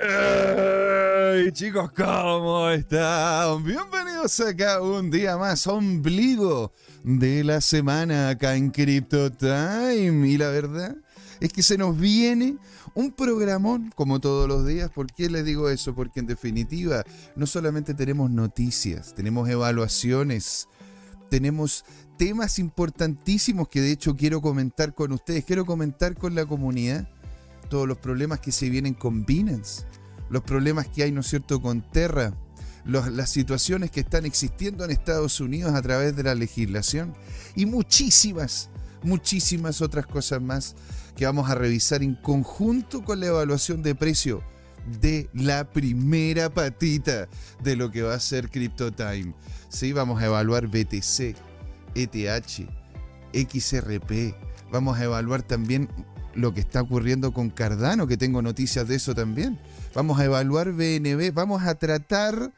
[0.00, 3.62] Hey, chicos, ¿cómo están?
[3.64, 6.72] Bienvenidos acá un día más, ombligo
[7.04, 10.28] de la semana acá en Crypto Time.
[10.28, 10.96] Y la verdad
[11.40, 12.56] es que se nos viene
[12.94, 14.90] un programón como todos los días.
[14.90, 15.94] ¿Por qué les digo eso?
[15.94, 17.04] Porque en definitiva
[17.36, 20.68] no solamente tenemos noticias, tenemos evaluaciones,
[21.28, 21.84] tenemos
[22.16, 27.08] temas importantísimos que de hecho quiero comentar con ustedes, quiero comentar con la comunidad
[27.72, 29.86] todos los problemas que se vienen con Binance,
[30.28, 32.34] los problemas que hay, ¿no es cierto?, con Terra,
[32.84, 37.14] las situaciones que están existiendo en Estados Unidos a través de la legislación
[37.56, 38.68] y muchísimas,
[39.02, 40.74] muchísimas otras cosas más
[41.16, 44.44] que vamos a revisar en conjunto con la evaluación de precio
[45.00, 47.26] de la primera patita
[47.62, 49.32] de lo que va a ser CryptoTime.
[49.70, 51.34] Sí, vamos a evaluar BTC,
[51.94, 52.68] ETH,
[53.32, 54.34] XRP.
[54.70, 55.88] Vamos a evaluar también
[56.34, 59.58] lo que está ocurriendo con Cardano, que tengo noticias de eso también.
[59.94, 62.52] Vamos a evaluar BNB, vamos a tratar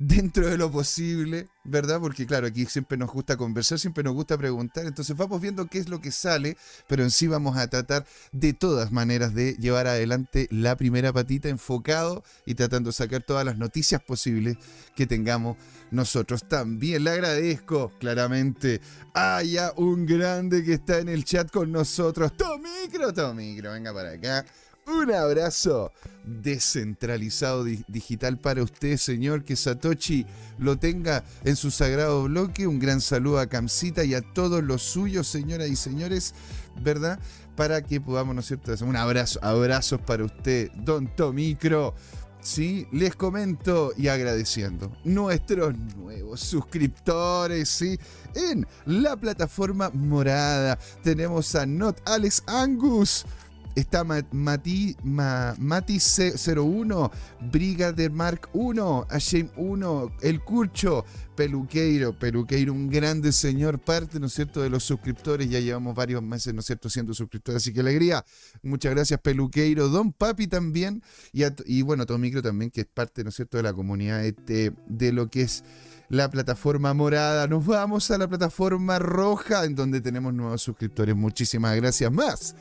[0.00, 2.00] dentro de lo posible, ¿verdad?
[2.00, 5.78] Porque claro, aquí siempre nos gusta conversar, siempre nos gusta preguntar, entonces vamos viendo qué
[5.78, 6.56] es lo que sale,
[6.88, 11.50] pero en sí vamos a tratar de todas maneras de llevar adelante la primera patita
[11.50, 14.56] enfocado y tratando de sacar todas las noticias posibles
[14.96, 15.58] que tengamos
[15.90, 16.48] nosotros.
[16.48, 18.80] También le agradezco claramente
[19.12, 24.12] a ya un grande que está en el chat con nosotros, Tomicro, Tomicro, venga para
[24.12, 24.46] acá.
[24.86, 25.92] Un abrazo
[26.24, 29.44] descentralizado digital para usted, señor.
[29.44, 30.26] Que Satoshi
[30.58, 32.66] lo tenga en su sagrado bloque.
[32.66, 36.34] Un gran saludo a Camcita y a todos los suyos, señoras y señores,
[36.82, 37.20] ¿verdad?
[37.56, 38.72] Para que podamos, ¿no es cierto?
[38.84, 41.94] Un abrazo, abrazos para usted, Don Tomicro.
[42.42, 47.98] Sí, les comento y agradeciendo nuestros nuevos suscriptores, sí,
[48.34, 50.78] en la plataforma morada.
[51.02, 53.26] Tenemos a Not Alex Angus,
[53.76, 57.10] Está Mati, Mati 01,
[57.52, 61.04] Brigadier Mark 1, Ashame 1, El Curcho,
[61.36, 65.48] Peluqueiro, Peluqueiro, un grande señor, parte, ¿no es cierto?, de los suscriptores.
[65.48, 68.24] Ya llevamos varios meses, ¿no es cierto?, siendo suscriptores, así que alegría.
[68.62, 69.88] Muchas gracias, Peluqueiro.
[69.88, 73.62] Don Papi también, y, y bueno, Tomicro también, que es parte, ¿no es cierto?, de
[73.62, 75.62] la comunidad este, de lo que es
[76.08, 77.46] la plataforma morada.
[77.46, 81.14] Nos vamos a la plataforma roja, en donde tenemos nuevos suscriptores.
[81.14, 82.56] Muchísimas gracias más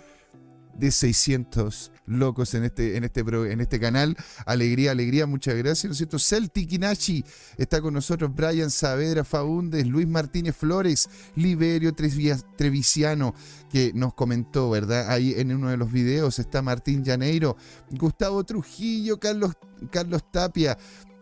[0.80, 4.16] de 600 locos en este, en este, en este canal.
[4.46, 5.86] Alegría, alegría, muchas gracias.
[5.86, 6.20] ¿No es cierto?
[6.20, 7.24] Celtic Inachi
[7.58, 13.36] está con nosotros, Brian Saavedra Faúndez, Luis Martínez Flores, Liberio Treviciano,
[13.70, 15.10] que nos comentó, ¿verdad?
[15.10, 17.58] Ahí en uno de los videos está Martín Llaneiro,
[17.92, 19.54] Gustavo Trujillo, Carlos,
[19.92, 20.78] Carlos Tapia,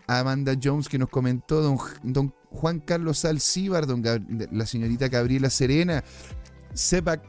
[0.07, 4.01] Amanda Jones que nos comentó, don, don Juan Carlos Alcíbar, don
[4.51, 6.03] la señorita Gabriela Serena,
[6.73, 7.21] Sepa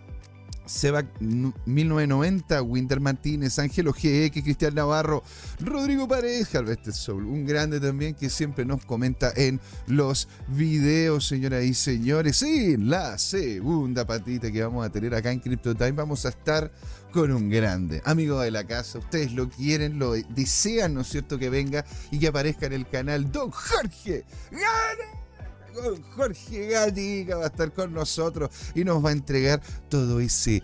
[0.69, 5.23] Seba 1990, Winter Martínez, Ángelo GX, Cristian Navarro,
[5.61, 11.65] Rodrigo Paredes, Harvester Soul, un grande también que siempre nos comenta en los videos, señoras
[11.65, 12.37] y señores.
[12.37, 16.71] Sí, la segunda patita que vamos a tener acá en Crypto Time, vamos a estar
[17.13, 18.99] con un grande amigo de la casa.
[18.99, 21.39] Ustedes lo quieren, lo desean, ¿no es cierto?
[21.39, 24.25] Que venga y que aparezca en el canal Don Jorge.
[24.51, 25.28] ¡Gana!
[26.15, 30.63] Jorge Gatica va a estar con nosotros y nos va a entregar todo ese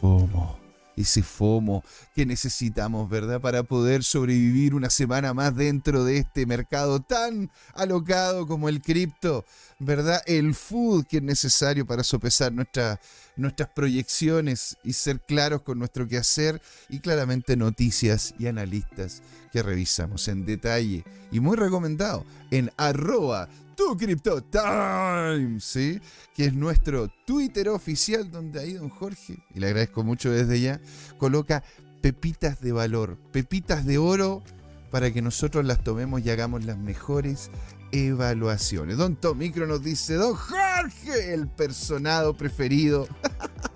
[0.00, 0.66] FOMO
[0.96, 1.84] ese FOMO
[2.14, 3.40] que necesitamos, ¿verdad?
[3.40, 9.44] Para poder sobrevivir una semana más dentro de este mercado tan alocado como el cripto,
[9.78, 10.22] ¿verdad?
[10.26, 16.62] El food que es necesario para sopesar nuestras proyecciones y ser claros con nuestro quehacer
[16.88, 19.22] y claramente noticias y analistas
[19.52, 26.00] que revisamos en detalle y muy recomendado en arroba tu Crypto Time, ¿sí?
[26.34, 30.80] Que es nuestro Twitter oficial donde ahí don Jorge, y le agradezco mucho desde ya,
[31.18, 31.62] coloca
[32.00, 34.42] pepitas de valor, pepitas de oro
[34.90, 37.50] para que nosotros las tomemos y hagamos las mejores
[37.92, 38.96] evaluaciones.
[38.96, 43.06] Don Tomicro nos dice, Don Jorge, el personado preferido,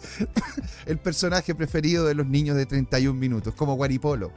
[0.87, 4.33] el personaje preferido de los niños de 31 minutos, como Guaripolo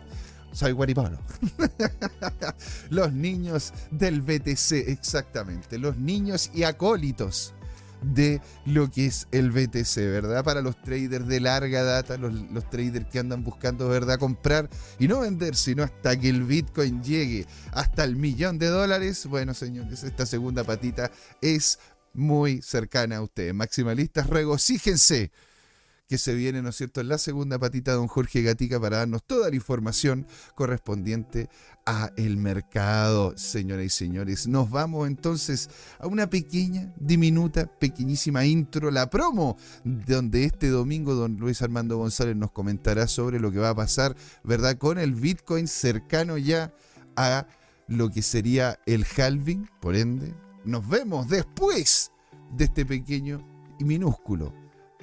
[0.53, 1.18] soy Guaripolo.
[2.93, 5.78] los niños del BTC, exactamente.
[5.78, 7.53] Los niños y acólitos
[8.01, 10.43] de lo que es el BTC, ¿verdad?
[10.43, 14.19] Para los traders de larga data, los, los, traders que andan buscando, ¿verdad?
[14.19, 14.69] Comprar
[14.99, 19.25] y no vender, sino hasta que el Bitcoin llegue hasta el millón de dólares.
[19.25, 21.11] Bueno, señores, esta segunda patita
[21.41, 21.79] es
[22.13, 23.53] muy cercana a ustedes.
[23.53, 25.31] Maximalistas, regocíjense
[26.13, 29.23] que se viene, ¿no es cierto?, en la segunda patita don Jorge Gatica para darnos
[29.23, 31.49] toda la información correspondiente
[31.87, 34.47] a el mercado, señoras y señores.
[34.47, 41.37] Nos vamos entonces a una pequeña, diminuta, pequeñísima intro, la promo, donde este domingo don
[41.37, 45.67] Luis Armando González nos comentará sobre lo que va a pasar, ¿verdad?, con el Bitcoin
[45.67, 46.75] cercano ya
[47.15, 47.47] a
[47.87, 50.31] lo que sería el halving, por ende.
[50.63, 52.11] Nos vemos después
[52.55, 53.43] de este pequeño
[53.79, 54.53] y minúsculo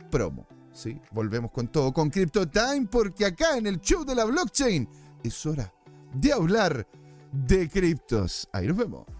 [0.08, 0.46] promo.
[0.81, 1.00] ¿Sí?
[1.12, 4.88] Volvemos con todo, con Crypto Time, porque acá en el show de la blockchain
[5.23, 5.73] es hora
[6.15, 6.87] de hablar
[7.32, 8.49] de criptos.
[8.53, 9.19] Ahí nos vemos.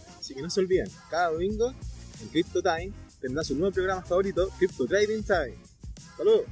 [0.31, 1.73] Así que no se olviden, cada domingo
[2.21, 5.57] en Crypto Time tendrá su nuevo programa favorito, Crypto Trading Time.
[6.15, 6.45] ¡Saludos!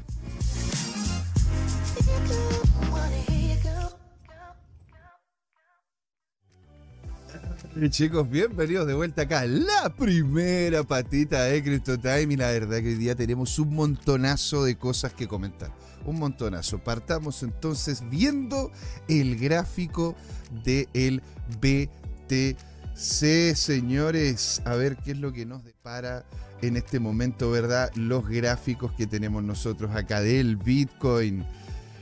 [7.89, 9.45] chicos, bienvenidos de vuelta acá.
[9.45, 14.65] La primera patita de Crypto Time y la verdad que hoy día tenemos un montonazo
[14.65, 15.71] de cosas que comentar.
[16.05, 16.79] Un montonazo.
[16.79, 18.73] Partamos entonces viendo
[19.07, 20.17] el gráfico
[20.65, 21.21] del
[21.61, 22.57] BTC,
[22.99, 24.61] señores.
[24.65, 26.25] A ver qué es lo que nos depara
[26.61, 27.91] en este momento, ¿verdad?
[27.95, 31.45] Los gráficos que tenemos nosotros acá del Bitcoin.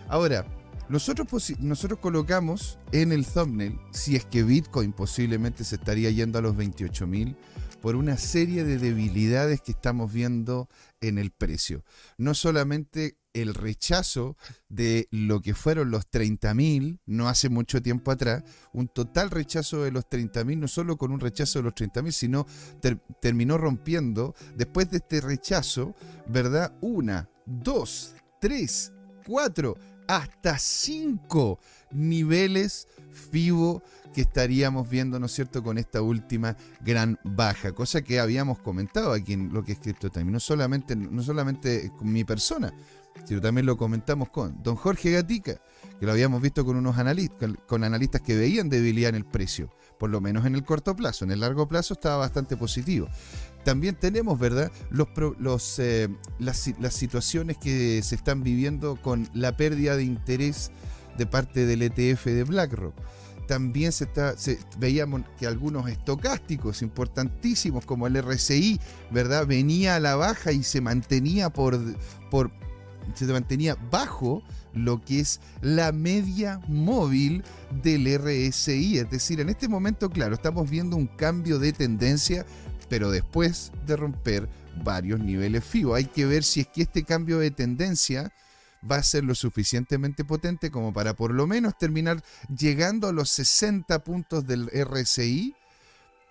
[0.08, 0.46] Ahora,
[0.90, 6.42] nosotros, nosotros colocamos en el thumbnail si es que Bitcoin posiblemente se estaría yendo a
[6.42, 7.36] los 28.000
[7.82, 10.68] por una serie de debilidades que estamos viendo
[11.00, 11.84] en el precio.
[12.18, 14.38] No solamente el rechazo
[14.70, 18.44] de lo que fueron los 30.000 no hace mucho tiempo atrás,
[18.74, 22.48] un total rechazo de los 30.000, no solo con un rechazo de los 30.000, sino
[23.22, 25.96] terminó rompiendo, después de este rechazo,
[26.28, 26.76] ¿verdad?
[26.82, 28.92] Una, dos, tres,
[29.26, 29.78] cuatro,
[30.08, 31.60] hasta cinco
[31.92, 32.88] niveles
[33.32, 33.84] FIBO
[34.14, 39.12] que estaríamos viendo, ¿no es cierto?, con esta última gran baja, cosa que habíamos comentado
[39.12, 42.74] aquí en lo que es Crypto Time, no solamente, no solamente con mi persona,
[43.26, 45.62] sino también lo comentamos con don Jorge Gatica,
[46.00, 49.74] que lo habíamos visto con unos analistas, con analistas que veían debilidad en el precio,
[50.00, 53.08] por lo menos en el corto plazo, en el largo plazo estaba bastante positivo.
[53.64, 55.08] También tenemos, ¿verdad?, los,
[55.40, 56.08] los, eh,
[56.40, 60.72] las, las situaciones que se están viviendo con la pérdida de interés
[61.18, 62.96] de parte del ETF de BlackRock
[63.48, 64.36] también se, está,
[64.78, 68.80] veíamos que algunos estocásticos importantísimos como el RCI,
[69.10, 69.48] ¿verdad?
[69.48, 71.80] Venía a la baja y se mantenía por,
[72.30, 72.52] por
[73.14, 74.44] se mantenía bajo
[74.74, 77.44] lo que es la media móvil
[77.84, 79.00] del RSI.
[79.00, 82.46] Es decir, en este momento, claro, estamos viendo un cambio de tendencia,
[82.90, 84.50] pero después de romper
[84.84, 85.96] varios niveles FIBO.
[85.96, 88.32] Hay que ver si es que este cambio de tendencia
[88.90, 92.24] va a ser lo suficientemente potente como para por lo menos terminar
[92.56, 95.56] llegando a los 60 puntos del RSI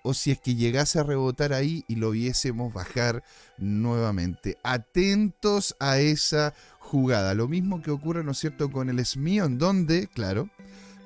[0.06, 3.24] o si es que llegase a rebotar ahí y lo viésemos bajar
[3.58, 4.56] nuevamente.
[4.62, 7.34] Atentos a esa jugada.
[7.34, 10.48] Lo mismo que ocurre, ¿no es cierto?, con el SMION, donde, claro,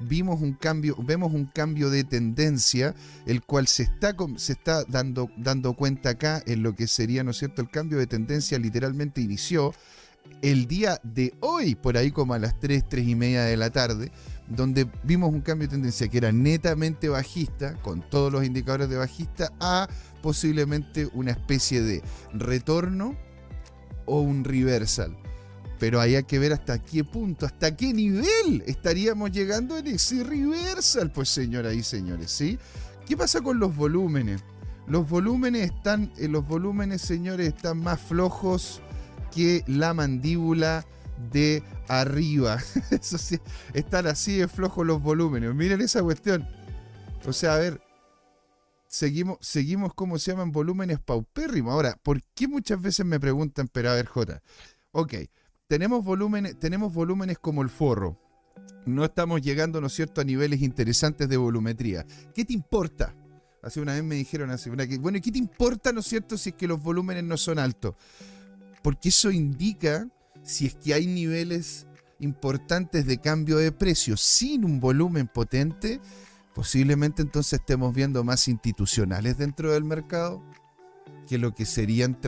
[0.01, 5.31] vimos un cambio, vemos un cambio de tendencia, el cual se está, se está dando,
[5.39, 9.23] dando cuenta acá en lo que sería, ¿no es cierto?, el cambio de tendencia literalmente
[9.23, 9.73] inició
[10.43, 13.71] el día de hoy, por ahí como a las 3, 3 y media de la
[13.71, 14.11] tarde,
[14.49, 18.97] donde vimos un cambio de tendencia que era netamente bajista, con todos los indicadores de
[18.97, 19.89] bajista, a
[20.23, 23.17] posiblemente una especie de retorno
[24.07, 25.17] o un reversal.
[25.79, 31.11] Pero hay que ver hasta qué punto, hasta qué nivel estaríamos llegando en ese reversal,
[31.11, 32.59] pues señoras y señores, ¿sí?
[33.07, 34.43] ¿Qué pasa con los volúmenes?
[34.87, 38.83] Los volúmenes están, eh, los volúmenes, señores, están más flojos
[39.31, 40.85] que la mandíbula
[41.33, 42.59] de arriba.
[42.91, 43.39] Eso sí,
[43.75, 45.55] están así de flojos los volúmenes.
[45.55, 46.47] Miren esa cuestión.
[47.27, 47.81] O sea, a ver,
[48.87, 50.53] seguimos, seguimos ¿cómo se llaman?
[50.53, 51.73] Volúmenes paupérrimos.
[51.73, 54.43] Ahora, ¿por qué muchas veces me preguntan, pero a ver, J?
[54.93, 55.15] Ok,
[55.67, 58.19] tenemos volúmenes, tenemos volúmenes como el forro.
[58.87, 62.05] no estamos llegando, ¿no es cierto?, a niveles interesantes de volumetría.
[62.35, 63.15] ¿Qué te importa?
[63.63, 66.07] Hace una vez me dijeron así, una que, bueno, ¿y qué te importa, ¿no es
[66.07, 67.95] cierto?, si es que los volúmenes no son altos.
[68.83, 70.09] Porque eso indica
[70.43, 71.87] si es que hay niveles
[72.19, 76.01] importantes de cambio de precio sin un volumen potente,
[76.55, 80.43] posiblemente entonces estemos viendo más institucionales dentro del mercado
[81.27, 82.19] que lo que serían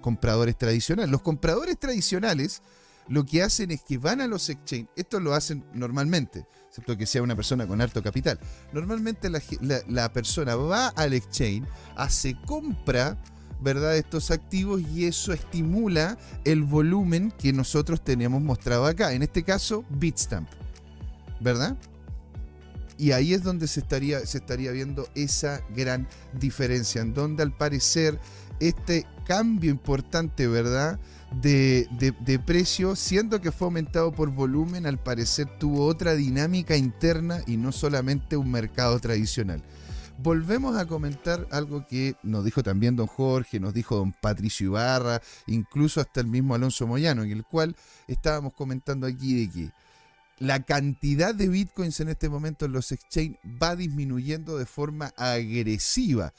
[0.00, 1.10] compradores tradicionales.
[1.10, 2.62] Los compradores tradicionales
[3.08, 7.06] lo que hacen es que van a los exchange, esto lo hacen normalmente, excepto que
[7.06, 8.38] sea una persona con alto capital.
[8.72, 13.18] Normalmente la, persona va al exchange, hace compra,
[13.64, 19.14] ¿verdad?, estos activos y eso estimula el volumen que nosotros tenemos mostrado acá.
[19.14, 20.48] En este caso, Bitstamp,
[21.40, 21.76] ¿verdad?
[22.98, 26.06] Y ahí es donde se estaría, se estaría viendo esa gran
[26.38, 28.20] diferencia, en donde al parecer
[28.60, 31.00] este cambio importante, ¿verdad?
[31.40, 37.40] De, de, precio, siendo que fue aumentado por volumen, al parecer tuvo otra dinámica interna
[37.46, 39.60] y no solamente un mercado tradicional.
[40.18, 45.20] Volvemos a comentar algo que nos dijo también don Jorge, nos dijo don Patricio Ibarra,
[45.46, 49.70] incluso hasta el mismo Alonso Moyano, en el cual estábamos comentando aquí de que
[50.38, 56.32] la cantidad de bitcoins en este momento en los exchange va disminuyendo de forma agresiva.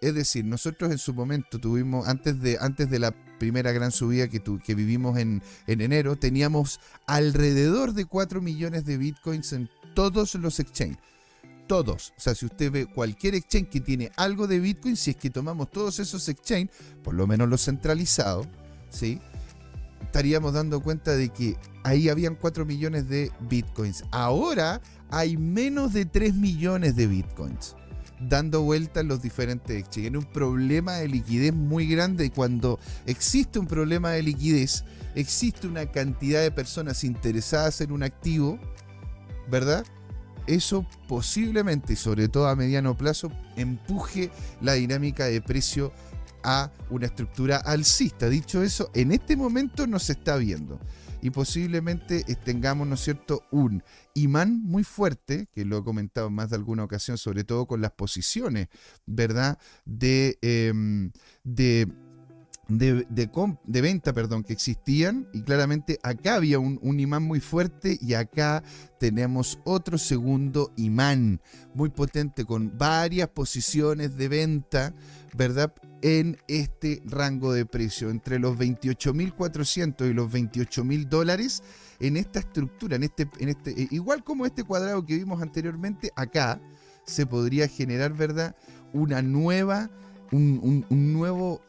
[0.00, 4.28] Es decir, nosotros en su momento tuvimos, antes de, antes de la primera gran subida
[4.28, 10.34] que, que vivimos en, en, enero, teníamos alrededor de 4 millones de bitcoins en todos
[10.34, 10.98] los exchanges.
[11.66, 12.12] Todos.
[12.16, 15.30] O sea, si usted ve cualquier exchange que tiene algo de bitcoin, si es que
[15.30, 18.46] tomamos todos esos exchanges, por lo menos los centralizados,
[18.90, 19.20] ¿sí?
[20.02, 24.04] estaríamos dando cuenta de que ahí habían 4 millones de bitcoins.
[24.12, 24.80] Ahora
[25.10, 27.76] hay menos de 3 millones de bitcoins
[28.20, 30.02] dando vuelta en los diferentes exchanges.
[30.02, 35.86] Tiene un problema de liquidez muy grande cuando existe un problema de liquidez, existe una
[35.86, 38.58] cantidad de personas interesadas en un activo,
[39.50, 39.84] ¿verdad?
[40.46, 45.92] Eso posiblemente, y sobre todo a mediano plazo, empuje la dinámica de precio
[46.42, 48.28] a una estructura alcista.
[48.28, 50.78] Dicho eso, en este momento no se está viendo
[51.20, 53.82] y posiblemente tengamos, ¿no es cierto?, un
[54.14, 57.80] imán muy fuerte, que lo he comentado en más de alguna ocasión, sobre todo con
[57.80, 58.68] las posiciones,
[59.06, 61.10] ¿verdad?, de, em,
[61.42, 61.88] de
[62.68, 67.96] de, de, venta perdón, que existían y claramente acá había un, un, imán muy fuerte
[68.00, 68.62] y acá
[68.98, 71.40] tenemos otro segundo imán
[71.74, 74.94] muy potente con varias posiciones de venta,
[75.36, 75.72] ¿verdad?
[76.02, 81.62] En este rango de precio, entre los 28.400 y los 28.000 dólares
[82.00, 86.10] en esta estructura, en este, en este, eh, igual como este cuadrado que vimos anteriormente,
[86.16, 86.60] acá
[87.06, 88.56] se podría generar, ¿verdad?
[88.92, 89.88] Una nueva,
[90.32, 91.62] un, un nuevo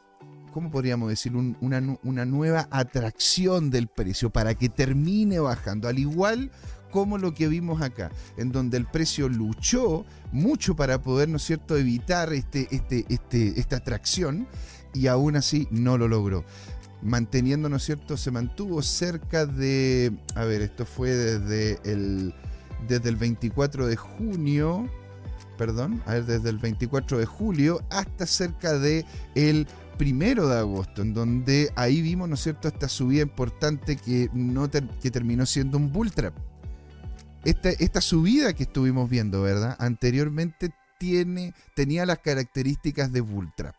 [0.52, 1.34] ¿cómo podríamos decir?
[1.36, 6.52] una, nueva atracción del precio para que termine bajando, al igual
[6.92, 11.44] como lo que vimos acá, en donde el precio luchó mucho para poder, ¿no es
[11.44, 14.48] cierto?, evitar este, este, este, esta atracción
[14.94, 16.46] y aún así no lo logró.
[17.02, 22.34] Manteniendo, ¿no es cierto?, se mantuvo cerca de, a ver, esto fue desde el,
[22.88, 24.90] desde el 24 de junio,
[25.58, 31.02] perdón, a ver, desde el 24 de julio hasta cerca de el primero de agosto,
[31.02, 35.78] en donde ahí vimos, ¿no es cierto?, esta subida importante que, no que terminó siendo
[35.78, 36.36] un bull trap.
[37.44, 39.76] Esta, esta subida que estuvimos viendo, ¿verdad?
[39.80, 43.76] Anteriormente tiene, tenía las características de bull trap.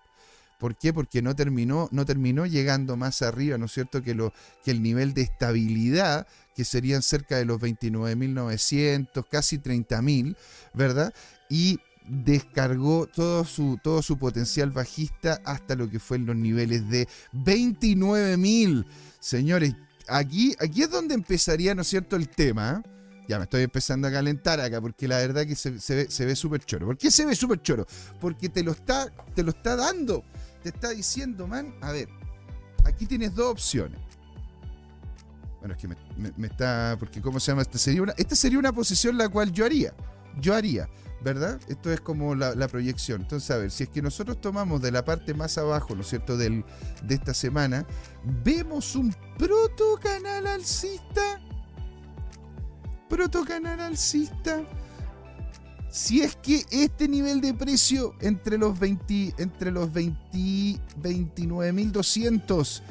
[0.58, 0.92] ¿Por qué?
[0.92, 4.32] Porque no terminó, no terminó llegando más arriba, ¿no es cierto?, que, lo,
[4.64, 10.36] que el nivel de estabilidad, que serían cerca de los 29.900, casi 30.000,
[10.74, 11.14] ¿verdad?
[11.48, 11.78] Y
[12.08, 17.08] descargó todo su, todo su potencial bajista hasta lo que fue en los niveles de
[17.32, 18.86] 29.000.
[19.20, 19.74] Señores,
[20.08, 22.82] aquí, aquí es donde empezaría, ¿no es cierto?, el tema.
[23.28, 26.86] Ya me estoy empezando a calentar acá porque la verdad que se, ve súper choro.
[26.86, 27.86] ¿Por qué se ve súper choro?
[28.20, 30.24] Porque te lo, está, te lo está dando.
[30.62, 32.08] Te está diciendo, man, a ver,
[32.86, 34.00] aquí tienes dos opciones.
[35.60, 36.96] Bueno, es que me, está.
[36.98, 37.62] Porque, ¿cómo se llama?
[37.62, 39.92] Esta sería, una, esta sería una posición la cual yo haría.
[40.40, 40.88] Yo haría.
[41.22, 41.60] ¿Verdad?
[41.68, 43.22] Esto es como la, proyección.
[43.22, 46.08] Entonces, a ver, si es que nosotros tomamos de la parte más abajo, ¿no es
[46.08, 46.64] cierto?, Del,
[47.02, 47.86] de esta semana,
[48.44, 51.40] vemos un proto canal alcista.
[53.08, 54.64] Proto canal alcista.
[55.90, 60.18] Si es que este nivel de precio entre los 20, entre los 20,
[61.00, 62.82] 29.200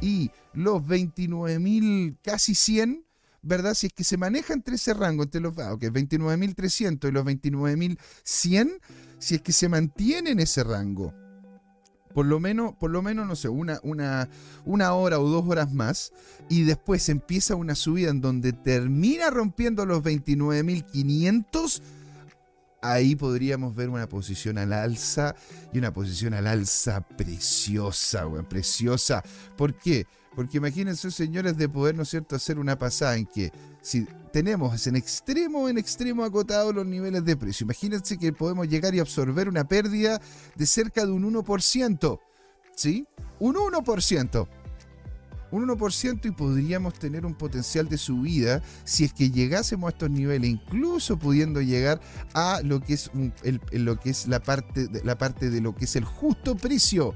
[0.00, 3.03] y los 29.000 casi 100,
[3.44, 3.74] ¿verdad?
[3.74, 7.24] Si es que se maneja entre ese rango, entre los ah, okay, 29.300 y los
[7.24, 8.80] 29.100,
[9.18, 11.14] si es que se mantiene en ese rango,
[12.12, 14.28] Por lo menos, por lo menos, no sé, una, una,
[14.64, 16.12] una hora o dos horas más.
[16.48, 21.82] Y después empieza una subida en donde termina rompiendo los 29.500
[22.84, 25.34] ahí podríamos ver una posición al alza
[25.72, 29.24] y una posición al alza preciosa, preciosa.
[29.56, 30.06] ¿Por qué?
[30.23, 34.86] Porque imagínense, señores, de poder, ¿no es cierto?, hacer una pasada en que si tenemos
[34.86, 39.48] en extremo, en extremo acotado los niveles de precio, imagínense que podemos llegar y absorber
[39.48, 40.20] una pérdida
[40.56, 42.20] de cerca de un 1%.
[42.76, 43.06] ¿Sí?
[43.38, 44.48] Un 1%
[45.54, 50.10] un 1% y podríamos tener un potencial de subida si es que llegásemos a estos
[50.10, 52.00] niveles, incluso pudiendo llegar
[52.34, 53.10] a lo que es,
[53.70, 57.14] lo que es la, parte, la parte de lo que es el justo precio.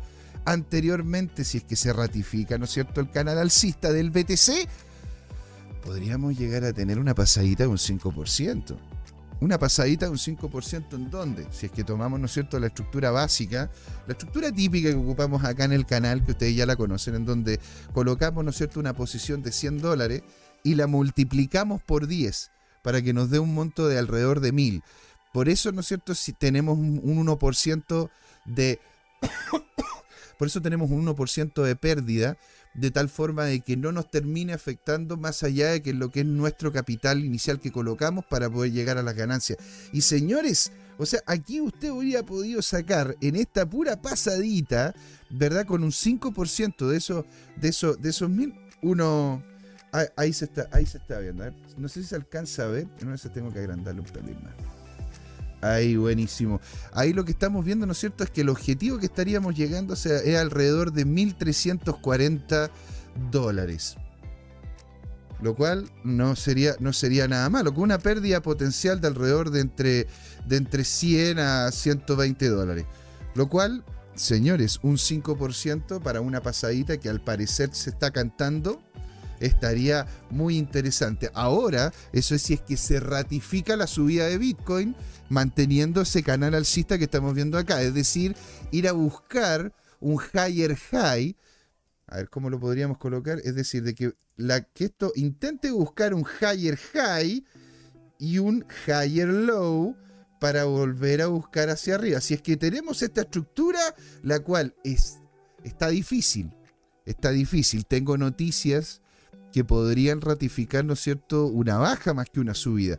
[0.48, 4.66] Anteriormente, si es que se ratifica, ¿no es cierto?, el canal alcista del BTC,
[5.84, 8.78] podríamos llegar a tener una pasadita de un 5%
[9.40, 11.46] una pasadita de un 5% en dónde?
[11.50, 13.70] Si es que tomamos, ¿no es cierto?, la estructura básica,
[14.06, 17.26] la estructura típica que ocupamos acá en el canal, que ustedes ya la conocen, en
[17.26, 17.60] donde
[17.92, 20.22] colocamos, ¿no es cierto?, una posición de 100 dólares
[20.64, 22.50] y la multiplicamos por 10
[22.82, 24.82] para que nos dé un monto de alrededor de 1000.
[25.34, 28.10] Por eso, ¿no es cierto?, si tenemos un 1%
[28.46, 28.80] de...
[30.38, 32.38] por eso tenemos un 1% de pérdida
[32.74, 36.20] de tal forma de que no nos termine afectando más allá de que lo que
[36.20, 39.58] es nuestro capital inicial que colocamos para poder llegar a las ganancias.
[39.92, 44.94] Y señores, o sea, aquí usted hubiera podido sacar en esta pura pasadita,
[45.30, 45.66] ¿verdad?
[45.66, 47.24] Con un 5% de esos,
[47.56, 49.42] de esos, de esos mil, uno...
[50.16, 51.50] Ahí, se está, ahí se está viendo.
[51.78, 54.36] no sé si se alcanza a ver, no sé si tengo que agrandarle un pelín
[54.44, 54.67] más.
[55.60, 56.60] Ahí, buenísimo.
[56.92, 59.94] Ahí lo que estamos viendo, ¿no es cierto?, es que el objetivo que estaríamos llegando
[59.94, 62.70] es alrededor de 1.340
[63.30, 63.96] dólares.
[65.40, 69.60] Lo cual no sería, no sería nada malo, con una pérdida potencial de alrededor de
[69.60, 70.06] entre,
[70.46, 72.86] de entre 100 a 120 dólares.
[73.34, 73.84] Lo cual,
[74.14, 78.80] señores, un 5% para una pasadita que al parecer se está cantando
[79.40, 81.30] estaría muy interesante.
[81.34, 84.94] Ahora, eso es si es que se ratifica la subida de Bitcoin
[85.28, 87.82] manteniendo ese canal alcista que estamos viendo acá.
[87.82, 88.36] Es decir,
[88.70, 91.36] ir a buscar un higher high.
[92.06, 93.38] A ver cómo lo podríamos colocar.
[93.44, 97.44] Es decir, de que, la, que esto intente buscar un higher high
[98.18, 99.96] y un higher low
[100.40, 102.20] para volver a buscar hacia arriba.
[102.20, 103.80] Si es que tenemos esta estructura,
[104.22, 105.18] la cual es,
[105.64, 106.52] está difícil.
[107.04, 107.86] Está difícil.
[107.86, 109.02] Tengo noticias
[109.58, 112.96] que podrían ratificar, ¿no es cierto?, una baja más que una subida.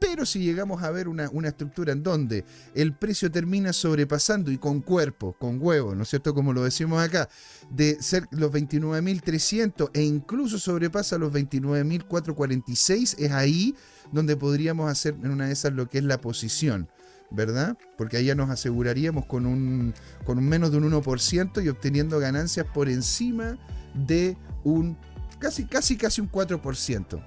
[0.00, 4.80] Pero si llegamos a ver una, estructura en donde el precio termina sobrepasando y con
[4.80, 6.32] cuerpo, con huevo, ¿no es cierto?
[6.32, 7.28] Como lo decimos acá,
[7.70, 13.74] de ser los 29.300 e incluso sobrepasa los 29.446, es ahí
[14.10, 16.88] donde podríamos hacer en una de esas lo que es la posición.
[17.30, 17.76] ¿verdad?
[17.98, 19.92] Porque ahí ya nos aseguraríamos con un,
[20.24, 23.58] con menos de un 1% y obteniendo ganancias por encima
[24.06, 24.96] de un
[25.38, 27.22] casi, casi, casi un 4%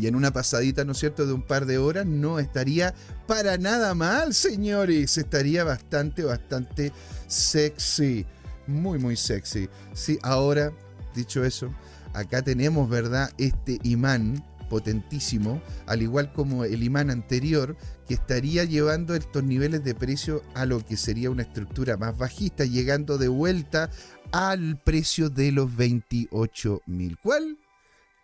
[0.00, 2.94] y en una pasadita, ¿no es cierto?, de un par de horas, no estaría
[3.26, 5.18] para nada mal, señores.
[5.18, 6.92] Estaría bastante, bastante
[7.26, 8.24] sexy.
[8.66, 9.68] Muy, muy sexy.
[9.94, 10.72] Sí, ahora,
[11.14, 11.74] dicho eso,
[12.12, 17.76] acá tenemos, ¿verdad?, este imán potentísimo, al igual como el imán anterior,
[18.06, 22.64] que estaría llevando estos niveles de precio a lo que sería una estructura más bajista,
[22.64, 23.90] llegando de vuelta
[24.32, 27.18] al precio de los 28 mil.
[27.18, 27.58] ¿Cuál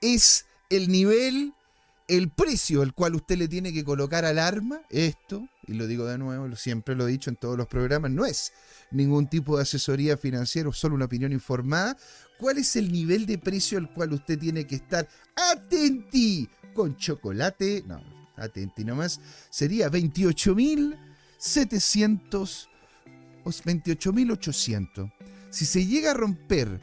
[0.00, 1.54] es el nivel
[2.08, 6.06] el precio al cual usted le tiene que colocar al arma, esto, y lo digo
[6.06, 8.52] de nuevo, siempre lo he dicho en todos los programas, no es
[8.90, 11.96] ningún tipo de asesoría financiera, solo una opinión informada.
[12.38, 17.82] ¿Cuál es el nivel de precio al cual usted tiene que estar atenti con chocolate?
[17.86, 18.00] No,
[18.36, 19.20] atenti nomás.
[19.50, 22.68] Sería 28.700
[23.44, 25.12] o 28.800.
[25.50, 26.80] Si se llega a romper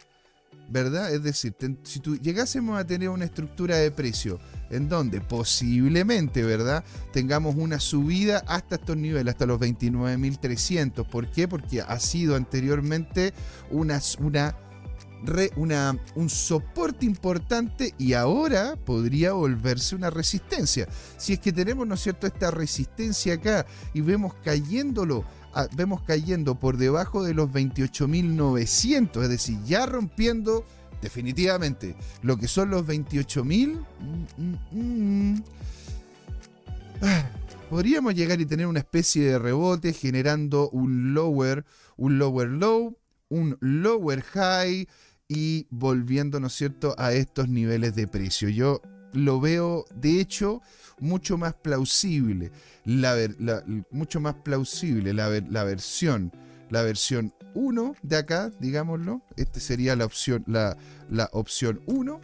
[0.71, 1.13] ¿verdad?
[1.13, 1.53] Es decir,
[1.83, 6.83] si llegásemos a tener una estructura de precio en donde posiblemente, ¿verdad?
[7.11, 11.05] Tengamos una subida hasta estos niveles, hasta los 29.300.
[11.09, 11.47] ¿Por qué?
[11.47, 13.33] Porque ha sido anteriormente
[13.69, 14.55] una, una,
[15.57, 20.87] una, un soporte importante y ahora podría volverse una resistencia.
[21.17, 25.25] Si es que tenemos, ¿no es cierto?, esta resistencia acá y vemos cayéndolo
[25.75, 30.65] vemos cayendo por debajo de los 28.900, es decir, ya rompiendo
[31.01, 33.85] definitivamente lo que son los 28.000.
[33.99, 35.43] Mm, mm, mm.
[37.01, 37.29] Ah,
[37.69, 41.65] podríamos llegar y tener una especie de rebote generando un lower,
[41.97, 42.97] un lower low,
[43.29, 44.87] un lower high
[45.27, 48.49] y volviendo, ¿no es cierto?, a estos niveles de precio.
[48.49, 48.81] Yo
[49.13, 50.61] lo veo, de hecho,
[50.99, 52.51] mucho más plausible,
[52.85, 53.15] la,
[53.89, 55.27] mucho más plausible la,
[55.63, 56.31] versión,
[56.69, 59.21] la versión 1 de acá, digámoslo.
[59.35, 60.77] Este sería la opción, la,
[61.09, 62.21] la opción 1.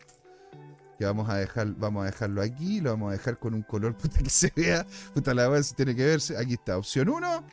[0.98, 3.96] Que vamos a dejar, vamos a dejarlo aquí, lo vamos a dejar con un color
[3.98, 4.86] puta, que se vea.
[5.14, 6.38] Puta la vez tiene que verse.
[6.38, 7.44] Aquí está, opción 1,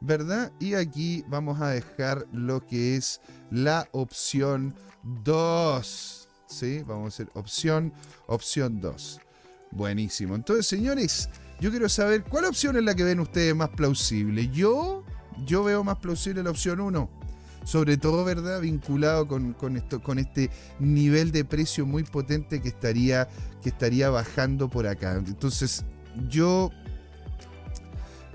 [0.00, 0.52] ¿verdad?
[0.60, 6.21] Y aquí vamos a dejar lo que es la opción 2.
[6.52, 6.82] ¿Sí?
[6.86, 7.92] Vamos a hacer opción,
[8.26, 9.20] opción 2.
[9.70, 10.34] Buenísimo.
[10.34, 14.48] Entonces, señores, yo quiero saber cuál opción es la que ven ustedes más plausible.
[14.48, 15.04] Yo,
[15.46, 17.08] yo veo más plausible la opción 1.
[17.64, 18.60] Sobre todo, ¿verdad?
[18.60, 23.28] Vinculado con, esto, con este nivel de precio muy potente que estaría,
[23.62, 25.14] que estaría bajando por acá.
[25.14, 25.84] Entonces,
[26.28, 26.70] yo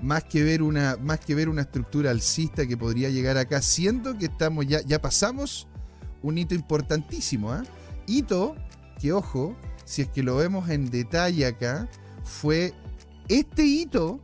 [0.00, 4.16] más que ver una más que ver una estructura alcista que podría llegar acá siendo
[4.16, 5.66] que estamos ya ya pasamos
[6.22, 7.62] un hito importantísimo ¿eh?
[8.08, 8.56] Hito
[9.00, 11.88] que ojo si es que lo vemos en detalle acá
[12.24, 12.74] fue
[13.28, 14.20] este hito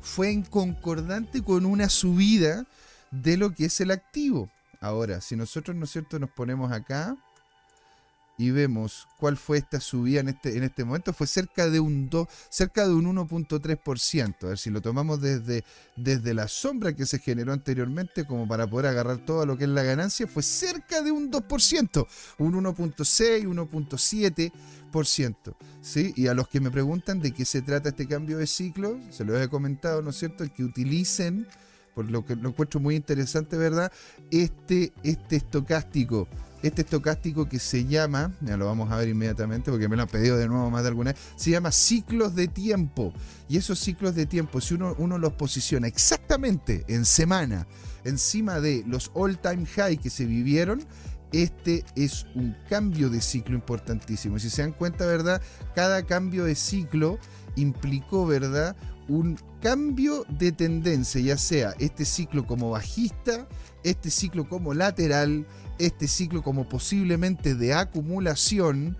[0.00, 2.66] fue en concordante con una subida
[3.10, 4.50] de lo que es el activo.
[4.80, 7.16] Ahora, si nosotros, ¿no es cierto?, nos ponemos acá
[8.38, 12.08] y vemos cuál fue esta subida en este, en este momento, fue cerca de un
[12.08, 14.44] 2, cerca de un 1.3%.
[14.44, 15.64] A ver si lo tomamos desde,
[15.96, 19.70] desde la sombra que se generó anteriormente, como para poder agarrar todo lo que es
[19.70, 22.06] la ganancia, fue cerca de un 2%,
[22.38, 24.52] un 1.6,
[24.92, 25.54] 1.7%.
[25.82, 26.12] ¿sí?
[26.16, 29.24] Y a los que me preguntan de qué se trata este cambio de ciclo, se
[29.24, 31.48] lo he comentado, ¿no es cierto?, que utilicen,
[31.96, 33.90] por lo que lo encuentro muy interesante, ¿verdad?,
[34.30, 36.28] este, este estocástico
[36.62, 40.08] este estocástico que se llama, ya lo vamos a ver inmediatamente porque me lo han
[40.08, 43.12] pedido de nuevo más de alguna vez, se llama ciclos de tiempo.
[43.48, 47.66] Y esos ciclos de tiempo, si uno, uno los posiciona exactamente en semana,
[48.04, 50.84] encima de los all-time high que se vivieron,
[51.32, 54.38] este es un cambio de ciclo importantísimo.
[54.38, 55.42] Si se dan cuenta, ¿verdad?
[55.74, 57.18] Cada cambio de ciclo
[57.56, 58.76] implicó, ¿verdad?
[59.08, 63.46] Un cambio de tendencia, ya sea este ciclo como bajista,
[63.84, 65.46] este ciclo como lateral,
[65.78, 68.96] este ciclo como posiblemente de acumulación,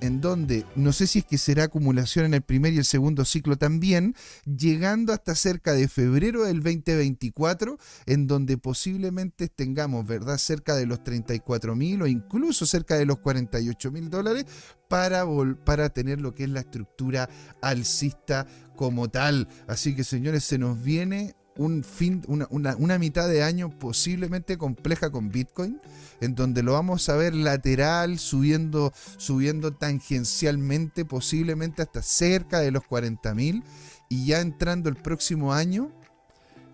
[0.00, 3.24] en donde no sé si es que será acumulación en el primer y el segundo
[3.24, 4.14] ciclo también,
[4.44, 11.02] llegando hasta cerca de febrero del 2024, en donde posiblemente tengamos, ¿verdad?, cerca de los
[11.02, 14.46] 34 mil o incluso cerca de los 48 mil dólares
[14.88, 15.24] para,
[15.64, 17.28] para tener lo que es la estructura
[17.60, 19.48] alcista como tal.
[19.66, 25.10] Así que señores, se nos viene un fin, una, una, mitad de año posiblemente compleja
[25.10, 25.80] con Bitcoin,
[26.20, 32.84] en donde lo vamos a ver lateral, subiendo, subiendo tangencialmente, posiblemente hasta cerca de los
[32.84, 33.62] 40.000,
[34.08, 35.92] y ya entrando el próximo año,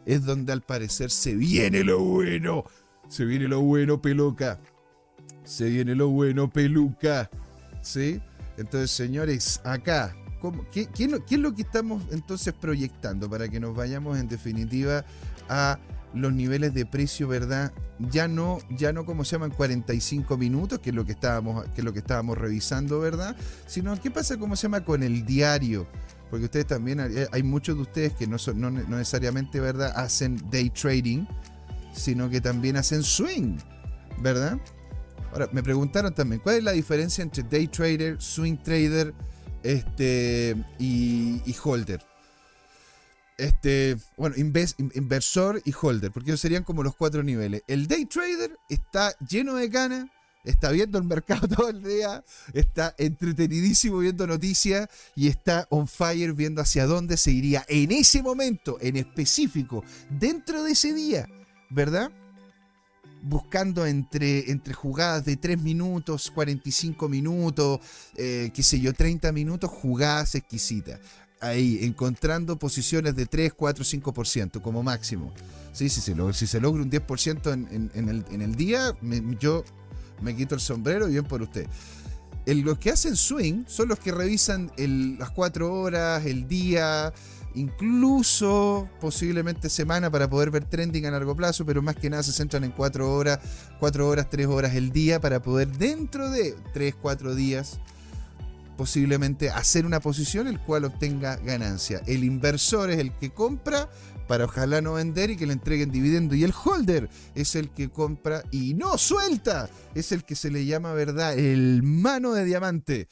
[0.05, 2.65] es donde al parecer se viene lo bueno.
[3.09, 4.61] Se viene lo bueno, peluca.
[5.45, 7.31] Se viene lo bueno, peluca.
[7.81, 8.21] ¿Sí?
[8.59, 10.15] Entonces, señores, acá
[10.71, 15.05] qué, es lo que estamos entonces proyectando para que nos vayamos en definitiva
[15.49, 15.79] a
[16.15, 17.73] los niveles de precio, ¿verdad?
[17.99, 21.81] Ya no, ya no como se llaman 45 minutos, que es lo que estábamos, que
[21.81, 23.37] es lo que estábamos revisando, ¿verdad?
[23.67, 25.87] Sino qué pasa, cómo se llama, con el diario.
[26.31, 31.27] Porque ustedes también, hay muchos de ustedes que no, necesariamente, ¿verdad?, hacen day trading,
[31.93, 33.59] sino que también hacen swing,
[34.21, 34.59] ¿verdad?
[35.33, 39.13] Ahora, me preguntaron también, ¿cuál es la diferencia entre day trader, swing trader?
[39.65, 42.01] Este, y, holder.
[43.37, 47.63] Este, bueno, inversor y holder, porque ellos serían como los cuatro niveles.
[47.67, 50.07] El day trader está lleno de ganas,
[50.45, 52.23] está viendo el mercado todo el día,
[52.53, 58.23] está entretenidísimo viendo noticias y está on fire viendo hacia dónde se iría en ese
[58.23, 61.27] momento, en específico, dentro de ese día,
[61.71, 62.13] ¿verdad?
[63.25, 67.81] Buscando entre, entre jugadas de 3 minutos, 45 minutos,
[68.17, 71.01] eh, qué sé yo, 30 minutos, jugadas exquisitas.
[71.41, 75.33] Ahí, encontrando posiciones de 3, 4, 5% como máximo.
[75.73, 78.95] Sí, si se logra, si se logra un 10% en, en, el, en, el, día,
[79.41, 79.65] yo
[80.23, 81.67] me quito el sombrero y bien por usted.
[82.47, 84.71] los que hacen swing son los que revisan
[85.19, 87.13] las 4 horas, el día,
[87.55, 92.33] incluso posiblemente semana para poder ver trending a largo plazo, pero más que nada se
[92.33, 93.39] centran en 4 horas,
[93.81, 97.79] 4 horas, 3 horas el día para poder dentro de 3, 4 días
[98.77, 102.03] posiblemente hacer una posición el cual obtenga ganancia.
[102.07, 103.89] El inversor es el que compra
[104.27, 106.35] para ojalá no vender y que le entreguen dividendo.
[106.35, 109.69] Y el holder es el que compra y no suelta.
[109.95, 111.39] Es el que se le llama, ¿verdad?
[111.39, 113.09] El mano de diamante.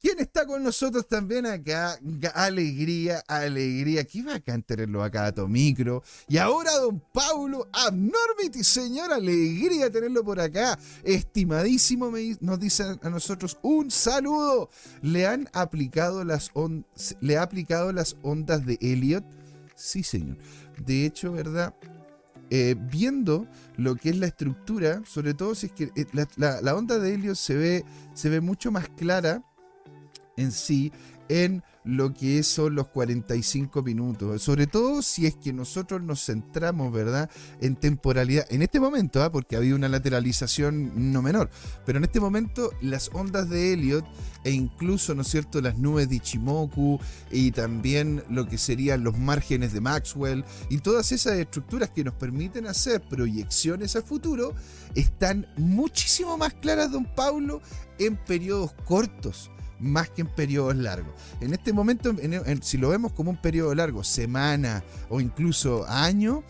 [0.00, 1.98] ¿Quién está con nosotros también acá?
[2.34, 4.02] Alegría, alegría.
[4.04, 6.02] Qué bacán tenerlo acá a Tomicro.
[6.26, 10.78] Y ahora don Paulo Abnormity, señor, alegría tenerlo por acá.
[11.04, 12.10] Estimadísimo,
[12.40, 14.70] nos dice a nosotros un saludo.
[15.02, 16.50] ¿Le han aplicado las,
[17.20, 19.24] ¿Le ha aplicado las ondas de Elliot?
[19.74, 20.38] Sí, señor.
[20.78, 21.74] De hecho, ¿verdad?
[22.50, 26.98] eh, viendo lo que es la estructura, sobre todo si es que eh, la, onda
[26.98, 29.44] de Helios se ve, se ve mucho más clara
[30.36, 30.92] en sí
[31.30, 34.42] en lo que son los 45 minutos.
[34.42, 38.46] Sobre todo si es que nosotros nos centramos, ¿verdad?, en temporalidad.
[38.50, 39.30] En este momento, ¿ah?
[39.30, 41.48] porque había una lateralización no menor,
[41.86, 44.04] pero en este momento las ondas de Elliot
[44.44, 46.98] e incluso, ¿no es cierto?, las nubes de Ichimoku
[47.30, 52.14] y también lo que serían los márgenes de Maxwell y todas esas estructuras que nos
[52.14, 54.54] permiten hacer proyecciones a futuro
[54.96, 57.62] están muchísimo más claras, don Paulo,
[57.98, 61.12] en periodos cortos más que en periodos largos.
[61.40, 62.14] En este momento,
[62.62, 66.42] si lo vemos como un periodo largo, semana o incluso año,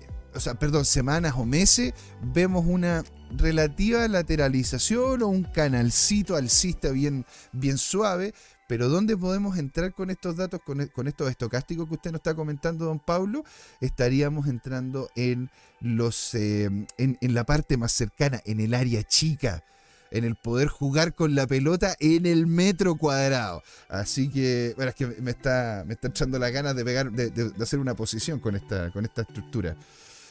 [0.00, 3.04] eh, o sea, perdón, semanas o meses, vemos una
[3.36, 8.34] relativa lateralización o un canalcito alcista bien, bien suave.
[8.66, 12.84] Pero ¿dónde podemos entrar con estos datos, con, estos estocásticos que usted nos está comentando,
[12.84, 13.42] don Pablo?
[13.80, 19.64] Estaríamos entrando en, los, eh, en la parte más cercana, en el área chica
[20.10, 23.62] en el poder jugar con la pelota en el metro cuadrado.
[23.88, 27.52] Así que, bueno, es que me está, me está echando las ganas de pegar, de,
[27.60, 29.76] hacer una posición con esta, con esta estructura.